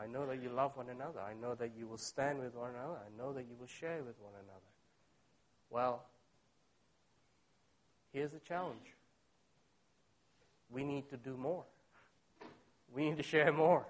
I 0.00 0.06
know 0.06 0.26
that 0.26 0.42
you 0.42 0.50
love 0.50 0.76
one 0.76 0.88
another. 0.88 1.20
I 1.20 1.34
know 1.34 1.54
that 1.56 1.72
you 1.76 1.86
will 1.86 1.98
stand 1.98 2.38
with 2.38 2.54
one 2.54 2.70
another. 2.70 2.98
I 3.04 3.16
know 3.20 3.32
that 3.32 3.46
you 3.48 3.56
will 3.58 3.66
share 3.66 3.98
with 3.98 4.20
one 4.20 4.32
another. 4.34 4.60
Well, 5.70 6.04
here's 8.12 8.30
the 8.30 8.38
challenge 8.38 8.94
we 10.70 10.84
need 10.84 11.08
to 11.10 11.16
do 11.16 11.36
more. 11.36 11.64
We 12.94 13.08
need 13.08 13.16
to 13.16 13.22
share 13.22 13.52
more. 13.52 13.86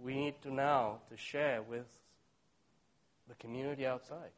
We 0.00 0.14
need 0.14 0.34
to 0.42 0.52
now 0.52 1.00
to 1.10 1.16
share 1.16 1.62
with 1.62 1.86
the 3.28 3.34
community 3.36 3.86
outside. 3.86 4.30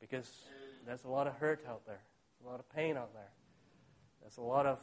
Because 0.00 0.30
there's 0.86 1.04
a 1.04 1.08
lot 1.08 1.26
of 1.26 1.34
hurt 1.34 1.64
out 1.68 1.86
there, 1.86 2.00
a 2.44 2.48
lot 2.48 2.58
of 2.58 2.68
pain 2.74 2.96
out 2.96 3.12
there. 3.14 3.30
There's 4.20 4.38
a 4.38 4.42
lot 4.42 4.66
of 4.66 4.78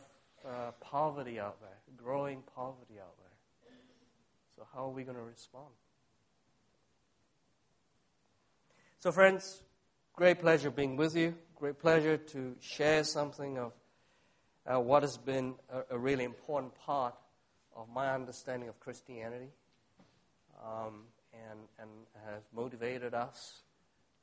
uh, 0.47 0.71
poverty 0.79 1.39
out 1.39 1.59
there, 1.59 1.77
growing 1.97 2.41
poverty 2.55 2.95
out 2.99 3.17
there. 3.17 3.73
So, 4.55 4.67
how 4.73 4.85
are 4.85 4.91
we 4.91 5.03
going 5.03 5.17
to 5.17 5.23
respond? 5.23 5.69
So, 8.99 9.11
friends, 9.11 9.61
great 10.13 10.39
pleasure 10.39 10.71
being 10.71 10.97
with 10.97 11.15
you. 11.15 11.35
Great 11.55 11.79
pleasure 11.79 12.17
to 12.17 12.55
share 12.59 13.03
something 13.03 13.57
of 13.57 13.73
uh, 14.65 14.79
what 14.79 15.03
has 15.03 15.17
been 15.17 15.55
a, 15.71 15.95
a, 15.95 15.97
really 15.97 16.23
important 16.23 16.73
part 16.85 17.15
of 17.75 17.89
my 17.89 18.13
understanding 18.13 18.69
of 18.69 18.79
Christianity 18.79 19.47
um, 20.63 21.03
and, 21.33 21.59
and 21.79 21.89
has 22.25 22.43
motivated 22.53 23.13
us 23.13 23.61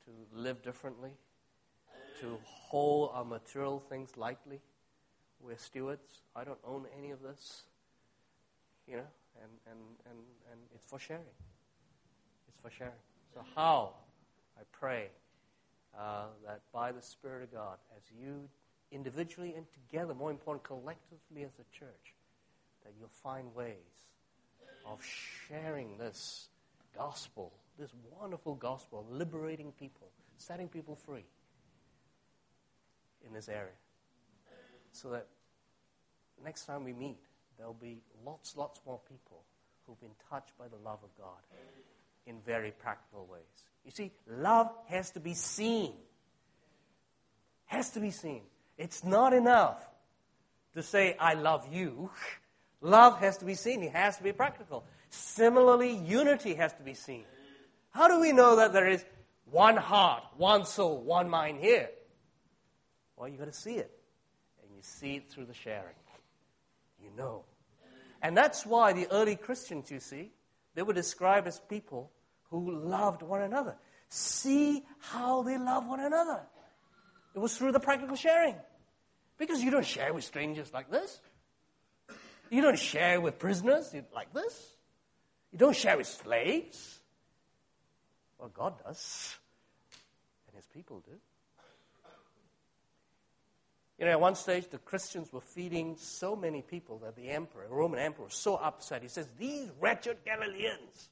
to 0.05 0.11
live 0.37 0.61
differently, 0.61 1.11
to 2.21 2.37
hold 2.43 3.11
our 3.13 3.25
material 3.25 3.79
things 3.79 4.17
lightly 4.17 4.61
we're 5.39 5.57
stewards. 5.57 6.21
I 6.35 6.43
don't 6.43 6.59
own 6.65 6.85
any 6.97 7.11
of 7.11 7.21
this. 7.21 7.63
You 8.87 8.97
know, 8.97 9.07
and, 9.41 9.51
and, 9.69 9.79
and, 10.09 10.19
and 10.51 10.59
it's 10.73 10.85
for 10.85 10.99
sharing. 10.99 11.23
It's 12.47 12.59
for 12.61 12.69
sharing. 12.69 12.93
So, 13.33 13.41
how? 13.55 13.93
I 14.57 14.61
pray 14.71 15.09
uh, 15.97 16.27
that 16.45 16.61
by 16.73 16.91
the 16.91 17.01
Spirit 17.01 17.43
of 17.43 17.53
God, 17.53 17.77
as 17.95 18.03
you 18.17 18.49
individually 18.91 19.53
and 19.55 19.65
together, 19.71 20.13
more 20.13 20.31
important, 20.31 20.63
collectively 20.63 21.43
as 21.43 21.51
a 21.59 21.77
church, 21.77 22.15
that 22.83 22.93
you'll 22.97 23.09
find 23.09 23.53
ways 23.53 23.75
of 24.87 25.03
sharing 25.47 25.97
this 25.97 26.47
gospel, 26.95 27.51
this 27.77 27.91
wonderful 28.19 28.55
gospel, 28.55 29.05
liberating 29.11 29.71
people, 29.79 30.07
setting 30.37 30.67
people 30.67 30.95
free 30.95 31.25
in 33.25 33.33
this 33.33 33.49
area 33.49 33.75
so 34.91 35.09
that 35.09 35.27
next 36.43 36.65
time 36.65 36.83
we 36.83 36.93
meet, 36.93 37.19
there'll 37.57 37.73
be 37.73 37.99
lots, 38.25 38.55
lots 38.57 38.79
more 38.85 38.99
people 39.07 39.43
who've 39.85 39.99
been 39.99 40.15
touched 40.29 40.57
by 40.57 40.67
the 40.67 40.77
love 40.77 40.99
of 41.03 41.09
God 41.17 41.41
in 42.25 42.39
very 42.45 42.71
practical 42.71 43.27
ways. 43.31 43.41
You 43.85 43.91
see, 43.91 44.11
love 44.27 44.69
has 44.87 45.11
to 45.11 45.19
be 45.19 45.33
seen. 45.33 45.93
Has 47.65 47.91
to 47.91 47.99
be 47.99 48.11
seen. 48.11 48.41
It's 48.77 49.03
not 49.03 49.33
enough 49.33 49.77
to 50.73 50.83
say, 50.83 51.15
I 51.19 51.33
love 51.33 51.67
you. 51.71 52.09
Love 52.81 53.19
has 53.19 53.37
to 53.37 53.45
be 53.45 53.55
seen. 53.55 53.83
It 53.83 53.93
has 53.93 54.17
to 54.17 54.23
be 54.23 54.31
practical. 54.31 54.85
Similarly, 55.09 55.95
unity 55.95 56.53
has 56.55 56.73
to 56.73 56.83
be 56.83 56.93
seen. 56.93 57.23
How 57.91 58.07
do 58.07 58.19
we 58.19 58.31
know 58.31 58.57
that 58.57 58.73
there 58.73 58.87
is 58.87 59.03
one 59.49 59.77
heart, 59.77 60.23
one 60.37 60.65
soul, 60.65 61.01
one 61.01 61.29
mind 61.29 61.59
here? 61.59 61.89
Well, 63.15 63.27
you've 63.27 63.39
got 63.39 63.51
to 63.51 63.53
see 63.53 63.75
it 63.75 63.91
And 64.61 64.75
you 64.75 64.81
see 64.81 65.15
it 65.15 65.29
through 65.29 65.45
the 65.45 65.53
sharing. 65.53 65.95
You 67.01 67.09
know. 67.17 67.45
And 68.21 68.35
that's 68.35 68.65
why 68.65 68.93
the 68.93 69.07
early 69.11 69.35
Christians, 69.35 69.89
you 69.91 69.99
see, 69.99 70.31
they 70.75 70.83
were 70.83 70.93
described 70.93 71.47
as 71.47 71.59
people 71.59 72.11
who 72.49 72.71
loved 72.71 73.21
one 73.21 73.41
another. 73.41 73.75
See 74.09 74.83
how 74.99 75.43
they 75.43 75.57
love 75.57 75.87
one 75.87 75.99
another. 75.99 76.41
It 77.35 77.39
was 77.39 77.57
through 77.57 77.71
the 77.71 77.79
practical 77.79 78.15
sharing. 78.15 78.55
Because 79.37 79.63
you 79.63 79.69
don't 79.69 79.85
share 79.85 80.13
with 80.13 80.23
strangers 80.23 80.73
like 80.73 80.89
this. 80.89 81.19
You 82.49 82.61
don't 82.61 82.79
share 82.79 83.19
with 83.19 83.39
prisoners 83.39 83.93
like 84.13 84.33
this. 84.33 84.75
You 85.51 85.59
don't 85.59 85.75
share 85.75 85.97
with 85.97 86.07
slaves. 86.07 86.99
Well, 88.37 88.49
God 88.53 88.75
does. 88.83 89.35
And 90.47 90.55
his 90.55 90.65
people 90.65 91.03
do. 91.05 91.13
You 93.97 94.05
know, 94.05 94.11
at 94.11 94.19
one 94.19 94.35
stage, 94.35 94.69
the 94.69 94.77
Christians 94.77 95.33
were 95.33 95.41
feeding 95.41 95.95
so 95.97 96.35
many 96.35 96.61
people 96.61 96.99
that 96.99 97.15
the 97.15 97.29
emperor, 97.29 97.65
the 97.67 97.73
Roman 97.73 97.99
emperor, 97.99 98.25
was 98.25 98.35
so 98.35 98.55
upset. 98.55 99.01
He 99.01 99.07
says, 99.07 99.27
These 99.39 99.71
wretched 99.79 100.17
Galileans, 100.23 101.09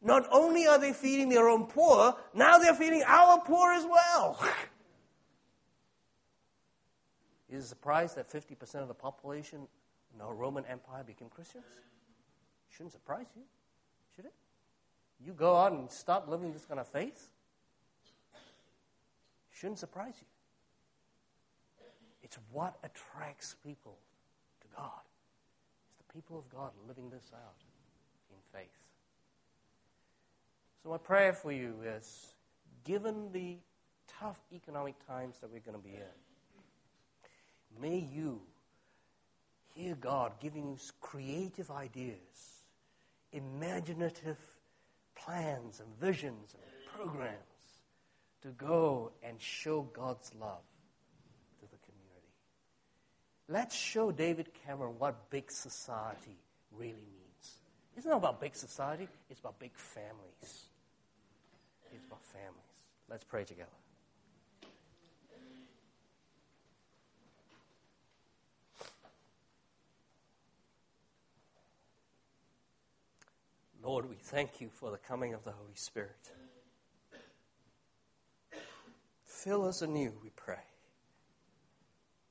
not 0.00 0.26
only 0.30 0.66
are 0.66 0.78
they 0.78 0.94
feeding 0.94 1.28
their 1.28 1.50
own 1.50 1.66
poor, 1.66 2.16
now 2.32 2.56
they're 2.58 2.74
feeding 2.74 3.02
our 3.06 3.40
poor 3.40 3.72
as 3.72 3.84
well. 3.84 4.42
Is 7.50 7.64
it 7.64 7.68
surprised 7.68 8.16
that 8.16 8.30
50% 8.30 8.76
of 8.76 8.88
the 8.88 8.94
population 8.94 9.68
the 10.18 10.24
Roman 10.24 10.64
Empire 10.66 11.04
became 11.04 11.28
Christians? 11.28 11.64
Shouldn't 12.70 12.92
surprise 12.92 13.26
you, 13.36 13.42
should 14.16 14.24
it? 14.24 14.34
You 15.24 15.32
go 15.32 15.56
out 15.56 15.72
and 15.72 15.90
start 15.90 16.28
living 16.28 16.52
this 16.52 16.64
kind 16.64 16.80
of 16.80 16.86
faith? 16.88 17.28
Shouldn't 19.52 19.78
surprise 19.78 20.14
you. 20.20 20.26
It's 22.22 22.38
what 22.52 22.76
attracts 22.82 23.54
people 23.64 23.96
to 24.62 24.66
God. 24.76 25.02
It's 25.88 26.06
the 26.06 26.12
people 26.12 26.38
of 26.38 26.48
God 26.48 26.72
living 26.88 27.10
this 27.10 27.30
out 27.32 27.62
in 28.30 28.36
faith. 28.58 28.70
So, 30.82 30.90
my 30.90 30.98
prayer 30.98 31.32
for 31.32 31.52
you 31.52 31.76
is 31.86 32.34
given 32.84 33.30
the 33.32 33.58
tough 34.20 34.40
economic 34.52 34.94
times 35.06 35.38
that 35.40 35.50
we're 35.50 35.60
going 35.60 35.78
to 35.78 35.84
be 35.84 35.94
in, 35.94 37.80
may 37.80 37.98
you 37.98 38.40
hear 39.74 39.94
God 39.96 40.32
giving 40.40 40.72
us 40.74 40.92
creative 41.00 41.70
ideas, 41.70 42.62
imaginative 43.32 44.38
plans 45.14 45.80
and 45.80 45.88
visions 46.00 46.54
and 46.54 47.02
programs 47.02 47.38
to 48.42 48.48
go 48.48 49.10
and 49.22 49.40
show 49.40 49.82
God's 49.82 50.32
love 50.40 50.62
to 51.60 51.66
the 51.66 51.78
community. 51.78 52.32
Let's 53.48 53.74
show 53.74 54.12
David 54.12 54.48
Cameron 54.66 54.94
what 54.98 55.30
big 55.30 55.50
society 55.50 56.38
really 56.72 56.92
means. 56.92 57.58
It's 57.96 58.06
not 58.06 58.16
about 58.16 58.40
big 58.40 58.54
society, 58.54 59.08
it's 59.30 59.40
about 59.40 59.58
big 59.58 59.72
families. 59.76 60.68
It's 61.92 62.06
about 62.06 62.24
families. 62.24 62.60
Let's 63.08 63.24
pray 63.24 63.44
together. 63.44 63.70
Lord, 73.84 74.08
we 74.08 74.16
thank 74.16 74.62
you 74.62 74.70
for 74.72 74.90
the 74.90 74.96
coming 74.96 75.34
of 75.34 75.44
the 75.44 75.50
Holy 75.52 75.74
Spirit. 75.74 76.30
Fill 79.26 79.66
us 79.66 79.82
anew, 79.82 80.14
we 80.22 80.30
pray. 80.34 80.62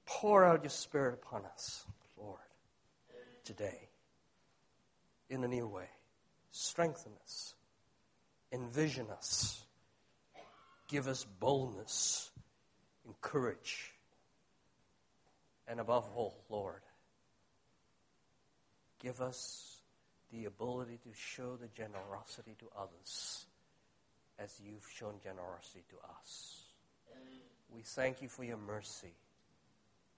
Pour 0.08 0.43
out 0.43 0.64
your 0.64 0.72
Spirit 0.72 1.14
upon 1.14 1.45
us, 1.45 1.86
Lord, 2.18 2.39
today 3.43 3.88
in 5.30 5.43
a 5.43 5.47
new 5.47 5.68
way. 5.68 5.89
Strengthen 6.51 7.12
us, 7.24 7.54
envision 8.51 9.06
us, 9.12 9.64
give 10.88 11.08
us 11.08 11.24
boldness 11.39 12.32
and 13.06 13.14
courage. 13.22 13.93
And 15.68 15.80
above 15.80 16.10
all, 16.16 16.43
Lord, 16.49 16.82
give 18.99 19.22
us 19.22 19.72
the 20.34 20.45
ability 20.45 20.97
to 21.03 21.09
show 21.13 21.55
the 21.55 21.67
generosity 21.67 22.55
to 22.57 22.65
others 22.75 23.45
as 24.39 24.59
you've 24.65 24.89
shown 24.97 25.13
generosity 25.23 25.84
to 25.89 25.95
us. 26.19 26.63
We 27.69 27.81
thank 27.84 28.21
you 28.21 28.27
for 28.27 28.43
your 28.43 28.57
mercy 28.57 29.13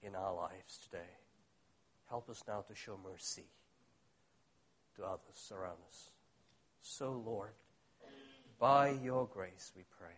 in 0.02 0.14
our 0.14 0.34
lives 0.34 0.78
today. 0.84 1.12
Help 2.08 2.30
us 2.30 2.42
now 2.48 2.64
to 2.66 2.74
show 2.74 2.98
mercy 3.04 3.44
to 4.96 5.04
others 5.04 5.52
around 5.52 5.78
us. 5.86 6.10
So, 6.80 7.22
Lord, 7.24 7.52
by 8.58 8.90
your 8.90 9.26
grace, 9.26 9.72
we 9.76 9.82
pray, 9.98 10.16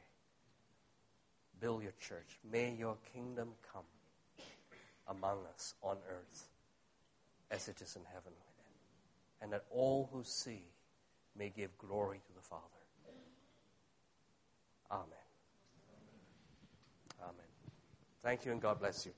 build 1.61 1.83
your 1.83 1.95
church. 2.01 2.39
May 2.49 2.73
your 2.73 2.97
kingdom 3.13 3.49
come 3.73 3.83
among 5.09 5.39
us 5.53 5.75
on 5.83 5.97
earth 6.09 6.49
as 7.51 7.67
it 7.67 7.81
is 7.81 7.97
in 7.97 8.03
heaven, 8.13 8.33
and 9.41 9.53
that 9.53 9.65
all 9.71 10.09
who 10.13 10.23
see 10.25 10.65
may 11.37 11.53
give 11.55 11.77
glory 11.79 12.21
to 12.27 12.33
the 12.35 12.43
Father. 12.43 12.63
Amen. 14.91 15.07
Amen. 17.23 17.35
Thank 18.23 18.45
you, 18.45 18.53
and 18.53 18.61
God 18.61 18.81
bless 18.81 19.07
you. 19.07 19.13